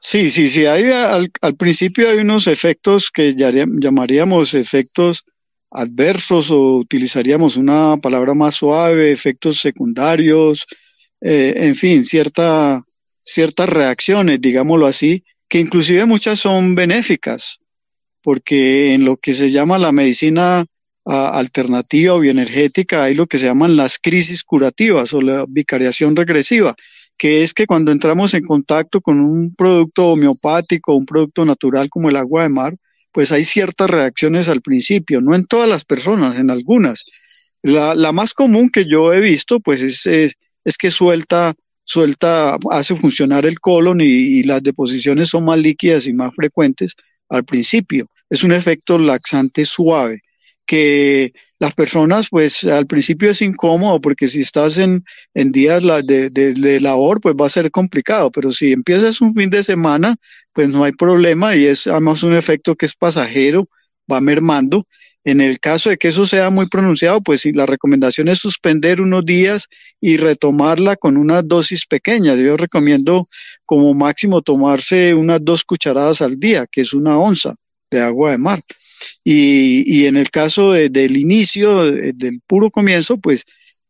Sí, 0.00 0.28
sí, 0.28 0.50
sí. 0.50 0.66
Hay, 0.66 0.84
al, 0.90 1.30
principio 1.56 2.10
hay 2.10 2.18
unos 2.18 2.46
efectos 2.46 3.10
que 3.10 3.34
llamaríamos 3.34 4.52
efectos 4.52 5.24
adversos 5.70 6.50
o 6.50 6.76
utilizaríamos 6.76 7.56
una 7.56 7.96
palabra 7.96 8.34
más 8.34 8.56
suave, 8.56 9.10
efectos 9.12 9.60
secundarios, 9.60 10.66
eh, 11.22 11.54
en 11.56 11.74
fin, 11.74 12.04
cierta, 12.04 12.82
ciertas 13.24 13.68
reacciones, 13.68 14.42
digámoslo 14.42 14.86
así, 14.86 15.24
que 15.48 15.58
inclusive 15.58 16.04
muchas 16.04 16.38
son 16.38 16.74
benéficas, 16.74 17.60
porque 18.22 18.92
en 18.92 19.06
lo 19.06 19.16
que 19.16 19.32
se 19.32 19.48
llama 19.48 19.78
la 19.78 19.90
medicina 19.90 20.66
alternativa 21.06 22.14
o 22.14 22.20
bioenergética 22.20 23.04
hay 23.04 23.14
lo 23.14 23.26
que 23.26 23.38
se 23.38 23.46
llaman 23.46 23.76
las 23.76 23.98
crisis 23.98 24.42
curativas 24.42 25.12
o 25.12 25.20
la 25.20 25.44
vicariación 25.48 26.14
regresiva 26.14 26.74
que 27.16 27.42
es 27.42 27.54
que 27.54 27.66
cuando 27.66 27.92
entramos 27.92 28.34
en 28.34 28.44
contacto 28.44 29.00
con 29.00 29.20
un 29.20 29.54
producto 29.54 30.08
homeopático, 30.08 30.94
un 30.94 31.06
producto 31.06 31.44
natural 31.44 31.88
como 31.88 32.08
el 32.08 32.16
agua 32.16 32.42
de 32.42 32.48
mar, 32.48 32.76
pues 33.12 33.30
hay 33.30 33.44
ciertas 33.44 33.88
reacciones 33.88 34.48
al 34.48 34.60
principio, 34.60 35.20
no 35.20 35.34
en 35.34 35.46
todas 35.46 35.68
las 35.68 35.84
personas, 35.84 36.38
en 36.38 36.50
algunas. 36.50 37.04
La, 37.62 37.94
la 37.94 38.12
más 38.12 38.34
común 38.34 38.68
que 38.70 38.86
yo 38.86 39.12
he 39.12 39.20
visto, 39.20 39.60
pues 39.60 39.80
es, 39.80 40.06
es, 40.06 40.76
que 40.76 40.90
suelta, 40.90 41.54
suelta, 41.84 42.58
hace 42.70 42.96
funcionar 42.96 43.46
el 43.46 43.60
colon 43.60 44.00
y, 44.00 44.06
y 44.06 44.42
las 44.42 44.62
deposiciones 44.62 45.28
son 45.28 45.44
más 45.44 45.58
líquidas 45.58 46.06
y 46.08 46.12
más 46.12 46.34
frecuentes 46.34 46.94
al 47.28 47.44
principio. 47.44 48.06
Es 48.28 48.42
un 48.42 48.52
efecto 48.52 48.98
laxante 48.98 49.64
suave 49.64 50.22
que 50.66 51.32
las 51.64 51.74
personas, 51.74 52.28
pues 52.30 52.64
al 52.64 52.86
principio 52.86 53.30
es 53.30 53.40
incómodo 53.40 53.98
porque 53.98 54.28
si 54.28 54.40
estás 54.40 54.76
en, 54.76 55.02
en 55.32 55.50
días 55.50 55.82
de, 56.04 56.28
de, 56.28 56.80
labor, 56.80 57.22
pues 57.22 57.34
va 57.34 57.46
a 57.46 57.50
ser 57.50 57.70
complicado, 57.70 58.30
pero 58.30 58.50
si 58.50 58.72
empiezas 58.72 59.22
un 59.22 59.34
fin 59.34 59.48
de 59.48 59.62
semana, 59.62 60.16
pues 60.52 60.68
no 60.68 60.84
hay 60.84 60.92
problema 60.92 61.56
y 61.56 61.64
es 61.64 61.86
además 61.86 62.22
un 62.22 62.34
efecto 62.34 62.76
que 62.76 62.84
es 62.84 62.94
pasajero, 62.94 63.66
va 64.10 64.20
mermando. 64.20 64.86
En 65.24 65.40
el 65.40 65.58
caso 65.58 65.88
de 65.88 65.96
que 65.96 66.08
eso 66.08 66.26
sea 66.26 66.50
muy 66.50 66.66
pronunciado, 66.66 67.22
pues 67.22 67.46
la 67.46 67.64
recomendación 67.64 68.28
es 68.28 68.40
suspender 68.40 69.00
unos 69.00 69.24
días 69.24 69.68
y 70.02 70.18
retomarla 70.18 70.96
con 70.96 71.16
unas 71.16 71.48
dosis 71.48 71.86
pequeñas. 71.86 72.36
Yo 72.36 72.58
recomiendo 72.58 73.26
como 73.64 73.94
máximo 73.94 74.42
tomarse 74.42 75.14
unas 75.14 75.42
dos 75.42 75.64
cucharadas 75.64 76.20
al 76.20 76.38
día, 76.38 76.66
que 76.70 76.82
es 76.82 76.92
una 76.92 77.16
onza 77.16 77.54
de 77.90 78.02
agua 78.02 78.32
de 78.32 78.38
mar. 78.38 78.60
Y, 79.22 79.84
y 79.86 80.06
en 80.06 80.16
el 80.16 80.30
caso 80.30 80.72
de, 80.72 80.88
del 80.88 81.16
inicio, 81.16 81.90
de, 81.90 82.12
del 82.12 82.40
puro 82.46 82.70
comienzo, 82.70 83.18
pues 83.18 83.44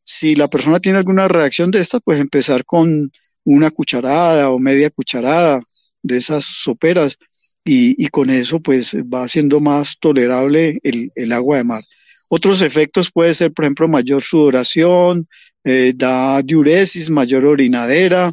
si 0.05 0.35
la 0.35 0.49
persona 0.49 0.81
tiene 0.81 0.99
alguna 0.99 1.29
reacción 1.29 1.71
de 1.71 1.81
esta, 1.81 2.01
pues 2.01 2.21
empezar 2.21 2.65
con 2.65 3.11
una 3.45 3.71
cucharada 3.71 4.51
o 4.51 4.59
media 4.59 4.91
cucharada 4.91 5.63
de 6.03 6.17
esas 6.19 6.45
soperas 6.45 7.17
y, 7.65 8.03
y 8.03 8.09
con 8.09 8.31
eso 8.31 8.61
pues 8.61 8.95
va 8.95 9.27
siendo 9.27 9.61
más 9.61 9.99
tolerable 9.99 10.79
el, 10.83 11.11
el, 11.15 11.33
agua 11.33 11.59
de 11.59 11.65
mar. 11.65 11.85
Otros 12.29 12.61
efectos 12.61 13.11
puede 13.11 13.35
ser, 13.35 13.53
por 13.53 13.65
ejemplo, 13.65 13.89
mayor 13.89 14.23
sudoración, 14.23 15.29
eh, 15.63 15.93
da 15.95 16.43
diuresis, 16.43 17.09
mayor 17.09 17.47
orinadera, 17.47 18.33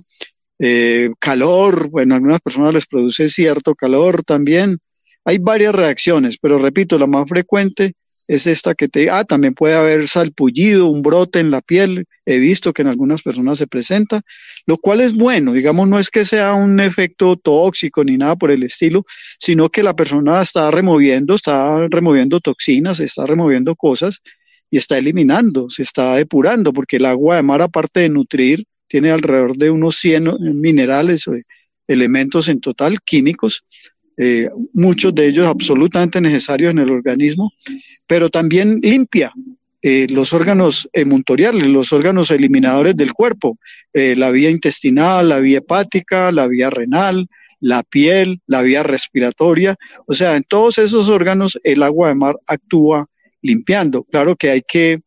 eh, 0.59 1.11
calor, 1.19 1.89
bueno, 1.89 2.15
algunas 2.15 2.41
personas 2.41 2.73
les 2.73 2.85
produce 2.85 3.27
cierto 3.27 3.73
calor 3.73 4.23
también, 4.23 4.79
hay 5.25 5.37
varias 5.37 5.75
reacciones, 5.75 6.37
pero 6.37 6.59
repito, 6.59 6.97
la 6.97 7.07
más 7.07 7.27
frecuente 7.27 7.93
es 8.27 8.47
esta 8.47 8.75
que 8.75 8.87
te, 8.87 9.09
ah, 9.09 9.25
también 9.25 9.53
puede 9.53 9.75
haber 9.75 10.07
salpullido, 10.07 10.87
un 10.87 11.01
brote 11.01 11.39
en 11.39 11.51
la 11.51 11.61
piel, 11.61 12.05
he 12.25 12.39
visto 12.39 12.71
que 12.71 12.81
en 12.81 12.87
algunas 12.87 13.21
personas 13.21 13.57
se 13.57 13.67
presenta, 13.67 14.21
lo 14.65 14.77
cual 14.77 15.01
es 15.01 15.15
bueno, 15.15 15.51
digamos, 15.51 15.87
no 15.89 15.99
es 15.99 16.09
que 16.09 16.23
sea 16.23 16.53
un 16.53 16.79
efecto 16.79 17.35
tóxico 17.35 18.03
ni 18.03 18.17
nada 18.17 18.35
por 18.37 18.51
el 18.51 18.63
estilo, 18.63 19.05
sino 19.37 19.69
que 19.69 19.83
la 19.83 19.93
persona 19.95 20.41
está 20.41 20.71
removiendo, 20.71 21.35
está 21.35 21.87
removiendo 21.89 22.39
toxinas, 22.39 23.01
está 23.01 23.25
removiendo 23.25 23.75
cosas 23.75 24.21
y 24.69 24.77
está 24.77 24.97
eliminando, 24.97 25.69
se 25.69 25.83
está 25.83 26.15
depurando, 26.15 26.71
porque 26.71 26.97
el 26.97 27.05
agua 27.05 27.35
de 27.35 27.43
mar, 27.43 27.61
aparte 27.61 27.99
de 27.99 28.09
nutrir, 28.09 28.63
tiene 28.87 29.11
alrededor 29.11 29.57
de 29.57 29.71
unos 29.71 29.97
100 29.97 30.37
minerales 30.53 31.27
o 31.27 31.33
elementos 31.87 32.47
en 32.47 32.61
total, 32.61 33.01
químicos, 33.01 33.65
eh, 34.23 34.51
muchos 34.73 35.15
de 35.15 35.25
ellos 35.25 35.47
absolutamente 35.47 36.21
necesarios 36.21 36.69
en 36.69 36.77
el 36.77 36.91
organismo, 36.91 37.53
pero 38.05 38.29
también 38.29 38.79
limpia 38.83 39.33
eh, 39.81 40.05
los 40.11 40.31
órganos 40.31 40.87
emuntoriales, 40.93 41.65
los 41.65 41.91
órganos 41.91 42.29
eliminadores 42.29 42.95
del 42.95 43.13
cuerpo, 43.13 43.57
eh, 43.93 44.15
la 44.15 44.29
vía 44.29 44.51
intestinal, 44.51 45.27
la 45.27 45.39
vía 45.39 45.57
hepática, 45.57 46.31
la 46.31 46.45
vía 46.47 46.69
renal, 46.69 47.29
la 47.59 47.81
piel, 47.81 48.41
la 48.45 48.61
vía 48.61 48.83
respiratoria, 48.83 49.75
o 50.05 50.13
sea, 50.13 50.35
en 50.35 50.43
todos 50.43 50.77
esos 50.77 51.09
órganos 51.09 51.59
el 51.63 51.81
agua 51.81 52.09
de 52.09 52.15
mar 52.15 52.35
actúa 52.45 53.07
limpiando. 53.41 54.03
Claro 54.03 54.35
que 54.35 54.51
hay 54.51 54.61
que, 54.61 54.99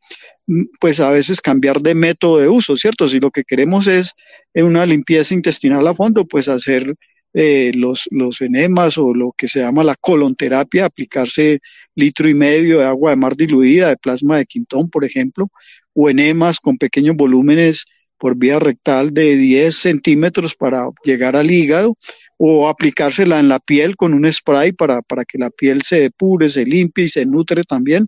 mm, 0.48 0.62
pues 0.80 0.98
a 0.98 1.12
veces 1.12 1.40
cambiar 1.40 1.80
de 1.82 1.94
método 1.94 2.38
de 2.38 2.48
uso, 2.48 2.74
¿cierto? 2.74 3.06
Si 3.06 3.20
lo 3.20 3.30
que 3.30 3.44
queremos 3.44 3.86
es 3.86 4.14
una 4.54 4.84
limpieza 4.84 5.34
intestinal 5.34 5.86
a 5.86 5.94
fondo, 5.94 6.24
pues 6.24 6.48
hacer 6.48 6.96
eh, 7.34 7.72
los, 7.74 8.08
los 8.12 8.40
enemas 8.40 8.96
o 8.96 9.12
lo 9.12 9.32
que 9.36 9.48
se 9.48 9.58
llama 9.58 9.82
la 9.82 9.96
colonterapia, 9.96 10.86
aplicarse 10.86 11.58
litro 11.96 12.28
y 12.28 12.34
medio 12.34 12.78
de 12.78 12.86
agua 12.86 13.10
de 13.10 13.16
mar 13.16 13.36
diluida, 13.36 13.88
de 13.88 13.96
plasma 13.96 14.38
de 14.38 14.46
quintón, 14.46 14.88
por 14.88 15.04
ejemplo, 15.04 15.50
o 15.92 16.08
enemas 16.08 16.60
con 16.60 16.78
pequeños 16.78 17.16
volúmenes 17.16 17.86
por 18.18 18.36
vía 18.36 18.58
rectal 18.58 19.12
de 19.12 19.36
10 19.36 19.76
centímetros 19.76 20.54
para 20.54 20.88
llegar 21.04 21.36
al 21.36 21.50
hígado, 21.50 21.96
o 22.36 22.68
aplicársela 22.68 23.40
en 23.40 23.48
la 23.48 23.58
piel 23.58 23.96
con 23.96 24.14
un 24.14 24.32
spray 24.32 24.72
para, 24.72 25.02
para 25.02 25.24
que 25.24 25.36
la 25.36 25.50
piel 25.50 25.82
se 25.82 26.00
depure, 26.00 26.48
se 26.48 26.64
limpie 26.64 27.06
y 27.06 27.08
se 27.08 27.26
nutre 27.26 27.64
también. 27.64 28.06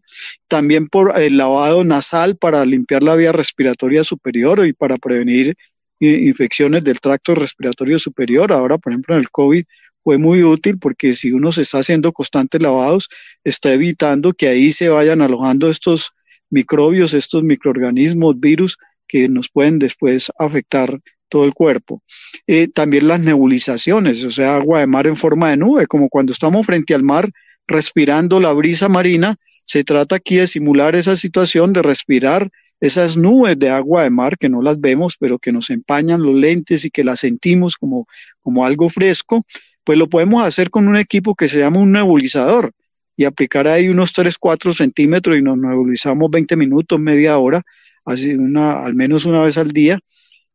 También 0.48 0.86
por 0.86 1.20
el 1.20 1.36
lavado 1.36 1.84
nasal 1.84 2.36
para 2.36 2.64
limpiar 2.64 3.02
la 3.02 3.16
vía 3.16 3.32
respiratoria 3.32 4.04
superior 4.04 4.66
y 4.66 4.72
para 4.72 4.96
prevenir 4.96 5.56
infecciones 6.00 6.84
del 6.84 7.00
tracto 7.00 7.34
respiratorio 7.34 7.98
superior. 7.98 8.52
Ahora, 8.52 8.78
por 8.78 8.92
ejemplo, 8.92 9.14
en 9.14 9.20
el 9.20 9.30
COVID 9.30 9.64
fue 10.04 10.18
muy 10.18 10.42
útil 10.44 10.78
porque 10.78 11.14
si 11.14 11.32
uno 11.32 11.50
se 11.52 11.62
está 11.62 11.78
haciendo 11.78 12.12
constantes 12.12 12.62
lavados, 12.62 13.08
está 13.44 13.72
evitando 13.72 14.32
que 14.32 14.48
ahí 14.48 14.72
se 14.72 14.88
vayan 14.88 15.20
alojando 15.20 15.68
estos 15.68 16.12
microbios, 16.50 17.12
estos 17.12 17.42
microorganismos, 17.42 18.38
virus 18.38 18.78
que 19.08 19.28
nos 19.28 19.48
pueden 19.48 19.78
después 19.78 20.30
afectar 20.38 21.00
todo 21.28 21.44
el 21.44 21.54
cuerpo. 21.54 22.02
Eh, 22.46 22.68
también 22.68 23.08
las 23.08 23.20
nebulizaciones, 23.20 24.24
o 24.24 24.30
sea, 24.30 24.56
agua 24.56 24.80
de 24.80 24.86
mar 24.86 25.06
en 25.06 25.16
forma 25.16 25.50
de 25.50 25.56
nube, 25.56 25.86
como 25.86 26.08
cuando 26.08 26.32
estamos 26.32 26.64
frente 26.64 26.94
al 26.94 27.02
mar 27.02 27.28
respirando 27.66 28.38
la 28.40 28.52
brisa 28.52 28.88
marina, 28.88 29.36
se 29.64 29.82
trata 29.82 30.16
aquí 30.16 30.36
de 30.36 30.46
simular 30.46 30.94
esa 30.94 31.16
situación 31.16 31.72
de 31.72 31.82
respirar 31.82 32.48
esas 32.80 33.16
nubes 33.16 33.58
de 33.58 33.70
agua 33.70 34.02
de 34.02 34.10
mar 34.10 34.36
que 34.38 34.48
no 34.48 34.62
las 34.62 34.80
vemos, 34.80 35.16
pero 35.18 35.38
que 35.38 35.52
nos 35.52 35.70
empañan 35.70 36.22
los 36.22 36.34
lentes 36.34 36.84
y 36.84 36.90
que 36.90 37.04
las 37.04 37.20
sentimos 37.20 37.76
como, 37.76 38.06
como 38.40 38.64
algo 38.64 38.88
fresco, 38.88 39.44
pues 39.84 39.98
lo 39.98 40.08
podemos 40.08 40.44
hacer 40.44 40.68
con 40.70 40.88
un 40.88 40.96
equipo 40.96 41.34
que 41.34 41.48
se 41.48 41.58
llama 41.58 41.80
un 41.80 41.92
nebulizador 41.92 42.72
y 43.16 43.24
aplicar 43.24 43.66
ahí 43.66 43.88
unos 43.88 44.12
3, 44.12 44.36
4 44.36 44.72
centímetros 44.72 45.38
y 45.38 45.42
nos 45.42 45.56
nebulizamos 45.56 46.30
20 46.30 46.56
minutos, 46.56 47.00
media 47.00 47.38
hora, 47.38 47.62
así 48.04 48.34
una, 48.34 48.84
al 48.84 48.94
menos 48.94 49.24
una 49.24 49.42
vez 49.42 49.56
al 49.56 49.70
día, 49.70 49.98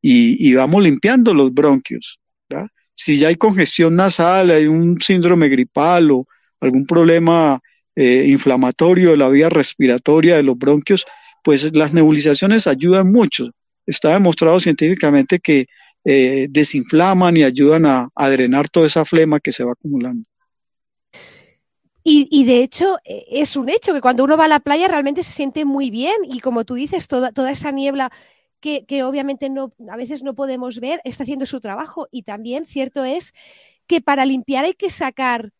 y, 0.04 0.54
vamos 0.56 0.84
limpiando 0.84 1.34
los 1.34 1.54
bronquios. 1.54 2.20
Si 2.96 3.18
ya 3.18 3.30
hay 3.30 3.36
congestión 3.36 3.96
nasal, 3.96 4.52
hay 4.52 4.68
un 4.68 5.00
síndrome 5.00 5.48
gripal 5.48 6.12
o 6.12 6.28
algún 6.60 6.86
problema 6.86 7.60
eh, 7.96 8.26
inflamatorio 8.28 9.12
de 9.12 9.18
la 9.18 9.30
vía 9.30 9.50
respiratoria 9.50 10.36
de 10.36 10.44
los 10.44 10.58
bronquios, 10.58 11.06
pues 11.42 11.76
las 11.76 11.94
nebulizaciones 11.94 12.68
ayudan 12.68 13.12
mucho. 13.12 13.50
Está 13.86 14.14
demostrado 14.14 14.60
científicamente 14.60 15.40
que 15.40 15.66
eh, 16.04 16.48
desinflaman 16.50 17.38
y 17.38 17.44
ayudan 17.44 17.86
a, 17.86 18.10
drenar 18.30 18.70
toda 18.70 18.88
esa 18.88 19.06
flema 19.06 19.40
que 19.40 19.52
se 19.52 19.64
va 19.64 19.74
acumulando. 19.74 20.26
Y, 22.04 22.44
de 22.46 22.64
hecho 22.64 22.98
e, 23.06 23.26
es 23.30 23.56
un 23.56 23.70
hecho 23.70 23.94
que 23.94 24.02
cuando 24.02 24.24
uno 24.24 24.36
va 24.36 24.46
a 24.46 24.48
la 24.48 24.60
playa 24.60 24.88
realmente 24.88 25.22
se 25.22 25.32
siente 25.32 25.66
muy 25.66 25.92
bien 25.92 26.16
y 26.24 26.40
como 26.40 26.66
tú 26.66 26.74
dices, 26.74 27.08
toda, 27.08 27.32
toda 27.32 27.52
esa 27.52 27.72
niebla 27.72 28.12
que, 28.60 28.86
que, 28.86 29.04
obviamente 29.04 29.50
no, 29.50 29.74
a 29.88 29.96
veces 29.98 30.24
no 30.24 30.34
podemos 30.34 30.80
ver 30.80 31.00
está 31.04 31.24
haciendo 31.24 31.46
su 31.46 31.60
trabajo 31.60 32.08
y 32.12 32.24
también 32.24 32.66
cierto 32.66 33.06
es 33.06 33.34
que 33.86 34.02
para 34.02 34.26
limpiar 34.26 34.66
hay 34.66 34.74
que 34.74 34.90
sacar 34.90 35.52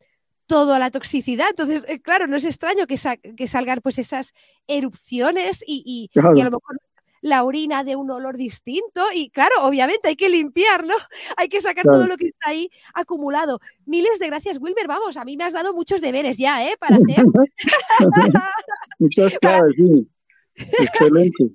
todo 0.52 0.74
a 0.74 0.80
la 0.80 0.92
toxicidad. 0.92 1.48
Entonces, 1.50 1.86
eh, 1.88 2.02
claro, 2.02 2.28
no 2.28 2.36
es 2.36 2.44
extraño 2.44 2.86
que, 2.86 3.00
que, 3.38 3.48
salgan 3.48 3.80
pues 3.82 3.98
esas 3.98 4.34
erupciones 4.68 5.64
y, 5.66 6.10
a 6.14 6.22
lo 6.22 6.34
mejor 6.34 6.78
la 7.22 7.44
orina 7.46 7.86
de 7.86 7.96
un 7.96 8.12
olor 8.12 8.36
distinto 8.36 9.02
y 9.14 9.30
claro, 9.30 9.56
obviamente 9.62 10.10
hay 10.10 10.18
que 10.18 10.28
limpiar, 10.28 10.86
¿no? 10.86 10.96
Hay 11.38 11.48
que 11.48 11.62
sacar 11.62 11.86
todo 11.86 12.06
lo 12.08 12.18
que 12.18 12.28
está 12.28 12.50
ahí 12.50 12.70
acumulado. 12.94 13.60
Miles 13.86 14.20
de 14.20 14.28
gracias, 14.28 14.58
Wilmer. 14.60 14.88
Vamos, 14.88 15.16
a 15.18 15.24
mí 15.24 15.38
me 15.38 15.46
has 15.46 15.54
dado 15.54 15.74
muchos 15.74 16.02
deberes 16.02 16.38
ya, 16.38 16.66
¿eh? 16.66 16.76
Para 16.80 16.98
hacer. 16.98 17.24
Muchas 19.00 19.38
claves, 19.38 19.74
sí. 19.78 20.08
Excelente. 20.56 21.46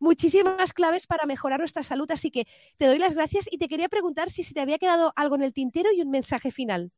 Muchísimas 0.00 0.72
claves 0.72 1.06
para 1.06 1.26
mejorar 1.26 1.60
nuestra 1.60 1.82
salud, 1.82 2.10
así 2.10 2.30
que 2.30 2.46
te 2.76 2.86
doy 2.86 2.98
las 2.98 3.14
gracias 3.14 3.46
y 3.50 3.58
te 3.58 3.68
quería 3.68 3.88
preguntar 3.88 4.30
si 4.30 4.42
se 4.42 4.54
te 4.54 4.60
había 4.60 4.78
quedado 4.78 5.12
algo 5.14 5.36
en 5.36 5.42
el 5.42 5.52
tintero 5.52 5.90
y 5.94 6.00
un 6.00 6.10
mensaje 6.10 6.50
final. 6.50 6.90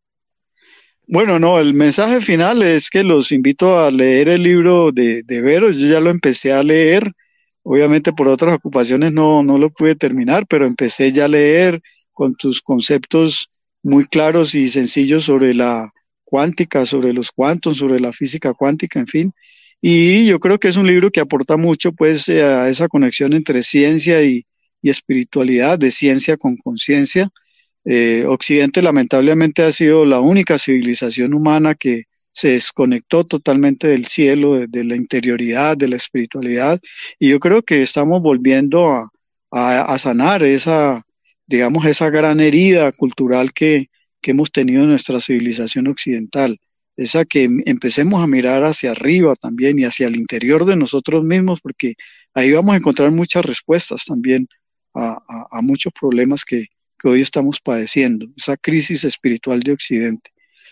Bueno, 1.07 1.38
no, 1.38 1.61
el 1.61 1.75
mensaje 1.75 2.21
final 2.21 2.62
es 2.62 2.88
que 2.88 3.05
los 3.05 3.31
invito 3.31 3.79
a 3.79 3.90
leer 3.90 4.29
el 4.29 4.43
libro 4.43 4.90
de, 4.90 5.23
de 5.23 5.43
Vero. 5.43 5.71
Yo 5.71 5.87
ya 5.87 6.01
lo 6.01 6.11
empecé 6.11 6.53
a 6.53 6.62
leer. 6.62 7.12
Obviamente 7.62 8.12
por 8.12 8.29
otras 8.29 8.55
ocupaciones 8.55 9.12
no, 9.12 9.43
no 9.43 9.59
lo 9.59 9.71
pude 9.71 9.95
terminar, 9.97 10.47
pero 10.49 10.67
empecé 10.67 11.12
ya 11.12 11.27
a 11.27 11.29
leer 11.29 11.81
con 12.12 12.35
tus 12.35 12.62
conceptos 12.62 13.51
muy 13.83 14.07
claros 14.07 14.55
y 14.55 14.69
sencillos 14.69 15.25
sobre 15.25 15.55
la 15.55 15.90
cuántica, 16.25 16.87
sobre 16.87 17.12
los 17.12 17.31
cuantos, 17.31 17.79
sobre 17.79 18.01
la 18.01 18.12
física 18.12 18.55
cuántica, 18.55 18.99
en 18.99 19.07
fin. 19.07 19.33
Y 19.81 20.27
yo 20.27 20.40
creo 20.40 20.59
que 20.59 20.69
es 20.69 20.77
un 20.77 20.87
libro 20.87 21.11
que 21.11 21.21
aporta 21.21 21.57
mucho 21.59 21.93
pues 21.93 22.29
a 22.31 22.69
esa 22.71 22.88
conexión 22.88 23.35
entre 23.35 23.62
ciencia 23.62 24.23
y, 24.23 24.45
y 24.81 24.90
espiritualidad, 24.90 25.79
de 25.79 25.90
ciencia 25.90 26.37
con 26.38 26.57
conciencia 26.57 27.29
eh, 27.85 28.25
Occidente 28.27 28.81
lamentablemente 28.83 29.62
ha 29.62 29.73
sido 29.73 30.05
la 30.07 30.20
única 30.20 30.59
civilización 30.59 31.35
humana 31.35 31.75
que 31.75 32.05
se 32.33 32.49
desconectó 32.49 33.25
totalmente 33.25 33.87
del 33.87 34.07
cielo, 34.07 34.66
de, 34.66 34.85
la 34.85 34.97
interioridad, 34.97 35.77
de 35.77 35.88
la 35.88 35.97
espiritualidad, 35.97 36.81
y 37.18 37.31
yo 37.31 37.38
creo 37.38 37.62
que 37.62 37.83
estamos 37.83 38.23
volviendo 38.23 38.88
a, 38.90 39.09
a, 39.51 39.99
sanar 39.99 40.42
esa, 40.42 41.03
digamos, 41.47 41.87
esa 41.87 42.11
gran 42.11 42.40
herida 42.40 42.90
cultural 42.90 43.53
que, 43.53 43.87
que 44.20 44.33
hemos 44.33 44.51
tenido 44.51 44.83
en 44.83 44.88
nuestra 44.88 45.20
civilización 45.20 45.87
occidental, 45.87 46.59
esa 46.97 47.25
que 47.25 47.49
empecemos 47.66 48.20
a 48.23 48.27
mirar 48.27 48.64
hacia 48.64 48.90
arriba 48.92 49.37
también 49.37 49.79
y 49.79 49.85
hacia 49.85 50.09
el 50.09 50.16
interior 50.16 50.64
de 50.64 50.77
nosotros 50.77 51.23
mismos, 51.23 51.61
porque 51.61 51.94
ahí 52.35 52.51
vamos 52.51 52.75
a 52.75 52.79
encontrar 52.79 53.12
muchas 53.12 53.44
respuestas 53.44 54.05
también 54.05 54.49
a, 54.94 55.20
a 55.51 55.61
muchos 55.62 55.92
problemas 55.92 56.44
que, 56.44 56.66
que 56.99 57.09
hoy 57.09 57.21
estamos 57.21 57.61
padeciendo, 57.61 58.27
esa 58.37 58.57
crisis 58.57 59.05
espiritual 59.05 59.61
de 59.61 59.73
Occidente. 59.73 60.31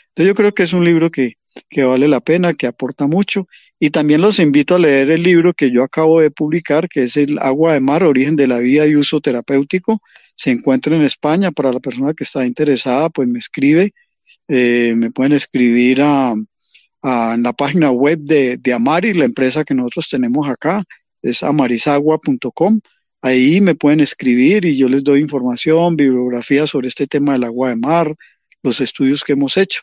Entonces 0.09 0.29
yo 0.29 0.35
creo 0.35 0.53
que 0.53 0.63
es 0.63 0.73
un 0.73 0.85
libro 0.85 1.11
que, 1.11 1.35
que 1.69 1.85
vale 1.85 2.09
la 2.09 2.21
pena, 2.21 2.55
que 2.55 2.67
aporta 2.67 3.07
mucho. 3.07 3.47
Y 3.79 3.91
también 3.91 4.21
los 4.21 4.39
invito 4.39 4.75
a 4.75 4.79
leer 4.79 5.11
el 5.11 5.23
libro 5.23 5.55
que 5.55 5.71
yo 5.71 5.83
acabo 5.83 6.21
de 6.21 6.31
publicar, 6.31 6.89
que 6.89 7.05
es 7.05 7.17
El 7.17 7.39
agua 7.39 7.75
de 7.75 7.81
mar, 7.81 8.05
origen 8.05 8.37
de 8.37 8.47
la 8.47 8.59
vida 8.59 8.87
y 8.87 8.97
uso 8.97 9.21
terapéutico. 9.21 10.03
Se 10.35 10.51
encuentra 10.51 10.95
en 10.95 11.03
España. 11.03 11.51
Para 11.51 11.73
la 11.73 11.81
persona 11.81 12.15
que 12.15 12.25
está 12.25 12.45
interesada, 12.45 13.09
pues 13.09 13.29
me 13.29 13.39
escribe. 13.39 13.93
Eh, 14.49 14.95
me 14.97 15.11
pueden 15.11 15.33
escribir 15.33 16.03
a, 16.03 16.35
a, 17.03 17.37
la 17.39 17.53
página 17.53 17.91
web 17.91 18.19
de, 18.21 18.59
de 18.59 18.73
Amari, 18.73 19.15
la 19.15 19.25
empresa 19.25 19.65
que 19.65 19.75
nosotros 19.75 20.09
tenemos 20.09 20.49
acá, 20.49 20.83
es 21.23 21.43
amarisagua.com. 21.43 22.81
Ahí 23.23 23.61
me 23.61 23.77
pueden 23.77 24.01
escribir 24.01 24.65
y 24.65 24.77
yo 24.77 24.89
les 24.89 25.05
doy 25.05 25.21
información, 25.21 25.97
bibliografía 25.97 26.67
sobre 26.67 26.89
este 26.89 27.07
tema 27.07 27.35
del 27.35 27.45
agua 27.45 27.71
de 27.71 27.77
mar, 27.77 28.15
los 28.63 28.81
estudios 28.81 29.23
que 29.23 29.35
hemos 29.35 29.57
hecho. 29.57 29.83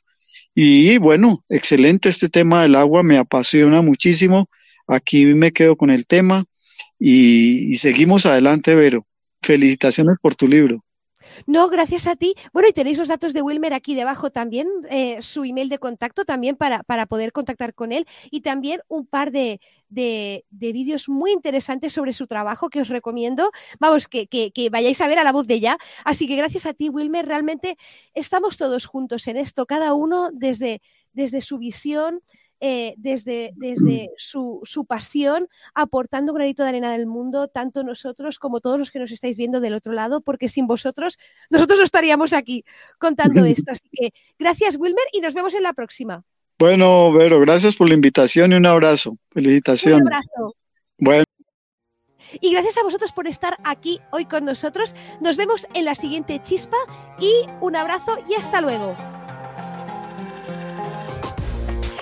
Y 0.54 0.97
bueno, 0.97 1.45
excelente 1.47 2.10
este 2.10 2.28
tema 2.28 2.63
del 2.63 2.75
agua, 2.75 3.02
me 3.02 3.17
apasiona 3.17 3.82
muchísimo. 3.82 4.49
Aquí 4.88 5.25
me 5.25 5.54
quedo 5.54 5.78
con 5.78 5.89
el 5.89 6.06
tema 6.06 6.43
y, 6.99 7.78
seguimos 7.78 8.25
adelante, 8.25 8.75
Vero. 8.75 9.08
Felicitaciones 9.41 10.17
por 10.21 10.36
tu 10.36 10.47
libro. 10.47 10.84
No, 11.45 11.69
gracias 11.69 12.08
a 12.08 12.15
ti. 12.15 12.36
Bueno, 12.54 12.69
y 12.69 12.73
tenéis 12.73 12.97
los 12.97 13.08
datos 13.08 13.34
de 13.34 13.41
Wilmer 13.41 13.73
aquí 13.73 13.95
debajo 13.95 14.32
también, 14.32 14.67
eh, 14.89 15.21
su 15.21 15.43
email 15.43 15.69
de 15.69 15.80
contacto 15.80 16.25
también 16.25 16.56
para, 16.56 16.84
para, 16.84 17.06
poder 17.06 17.32
contactar 17.32 17.73
con 17.73 17.91
él 17.91 18.06
y 18.30 18.41
también 18.41 18.82
un 18.88 19.06
par 19.06 19.32
de, 19.32 19.60
de, 19.89 20.43
vídeos 20.52 21.10
muy 21.10 21.32
interesantes 21.32 21.93
sobre 21.93 22.13
su 22.13 22.28
trabajo 22.28 22.69
que 22.69 22.82
os 22.82 22.89
recomiendo. 22.89 23.52
Vamos, 23.80 24.08
que, 24.08 24.28
que, 24.28 24.69
vayáis 24.69 25.02
a 25.02 25.08
ver 25.08 25.19
a 25.19 25.23
la 25.23 25.32
voz 25.32 25.47
de 25.47 25.60
ya. 25.60 25.78
Así 26.06 26.28
que 26.28 26.36
gracias 26.36 26.65
a 26.65 26.73
ti, 26.73 26.89
Wilmer, 26.89 27.25
realmente 27.25 27.78
estamos 28.13 28.58
todos 28.58 28.86
juntos 28.86 29.28
en 29.28 29.38
esto, 29.38 29.65
cada 29.65 29.93
uno 29.93 30.30
desde, 30.32 30.82
desde 31.13 31.41
su 31.41 31.58
visión, 31.58 32.21
eh, 32.61 32.93
desde, 32.97 33.53
desde 33.55 34.11
su, 34.17 34.61
su, 34.63 34.85
pasión, 34.85 35.47
aportando 35.73 36.31
un 36.31 36.37
granito 36.37 36.63
de 36.63 36.69
arena 36.69 36.91
del 36.91 37.05
mundo, 37.05 37.47
tanto 37.47 37.83
nosotros 37.83 38.39
como 38.39 38.59
todos 38.59 38.77
los 38.77 38.91
que 38.91 38.99
nos 38.99 39.11
estáis 39.11 39.37
viendo 39.37 39.59
del 39.59 39.73
otro 39.73 39.93
lado, 39.93 40.21
porque 40.21 40.49
sin 40.49 40.67
vosotros, 40.67 41.17
nosotros 41.49 41.79
no 41.79 41.85
estaríamos 41.85 42.33
aquí 42.33 42.65
contando 42.97 43.45
esto. 43.45 43.71
Así 43.71 43.89
que 43.91 44.11
gracias, 44.37 44.77
Wilmer, 44.77 45.05
y 45.13 45.21
nos 45.21 45.33
vemos 45.33 45.55
en 45.55 45.63
la 45.63 45.73
próxima. 45.73 46.23
Bueno, 46.57 47.13
Vero, 47.13 47.39
gracias 47.39 47.75
por 47.77 47.87
la 47.87 47.95
invitación 47.95 48.51
y 48.51 48.55
un 48.55 48.65
abrazo. 48.65 49.15
Felicitaciones. 49.31 50.01
Un 50.01 50.07
abrazo. 50.07 50.55
Bueno. 50.97 51.23
Y 52.41 52.51
gracias 52.51 52.77
a 52.77 52.83
vosotros 52.83 53.13
por 53.13 53.27
estar 53.27 53.57
aquí 53.63 54.01
hoy 54.11 54.25
con 54.25 54.45
nosotros. 54.45 54.93
Nos 55.21 55.37
vemos 55.37 55.65
en 55.73 55.85
la 55.85 55.95
siguiente 55.95 56.41
chispa 56.43 56.77
y 57.19 57.31
un 57.61 57.75
abrazo 57.77 58.17
y 58.29 58.33
hasta 58.35 58.61
luego. 58.61 58.95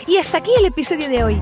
Y 0.07 0.17
hasta 0.17 0.37
aquí 0.37 0.51
el 0.57 0.65
episodio 0.65 1.09
de 1.09 1.23
hoy. 1.23 1.41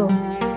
luego. 0.00 0.49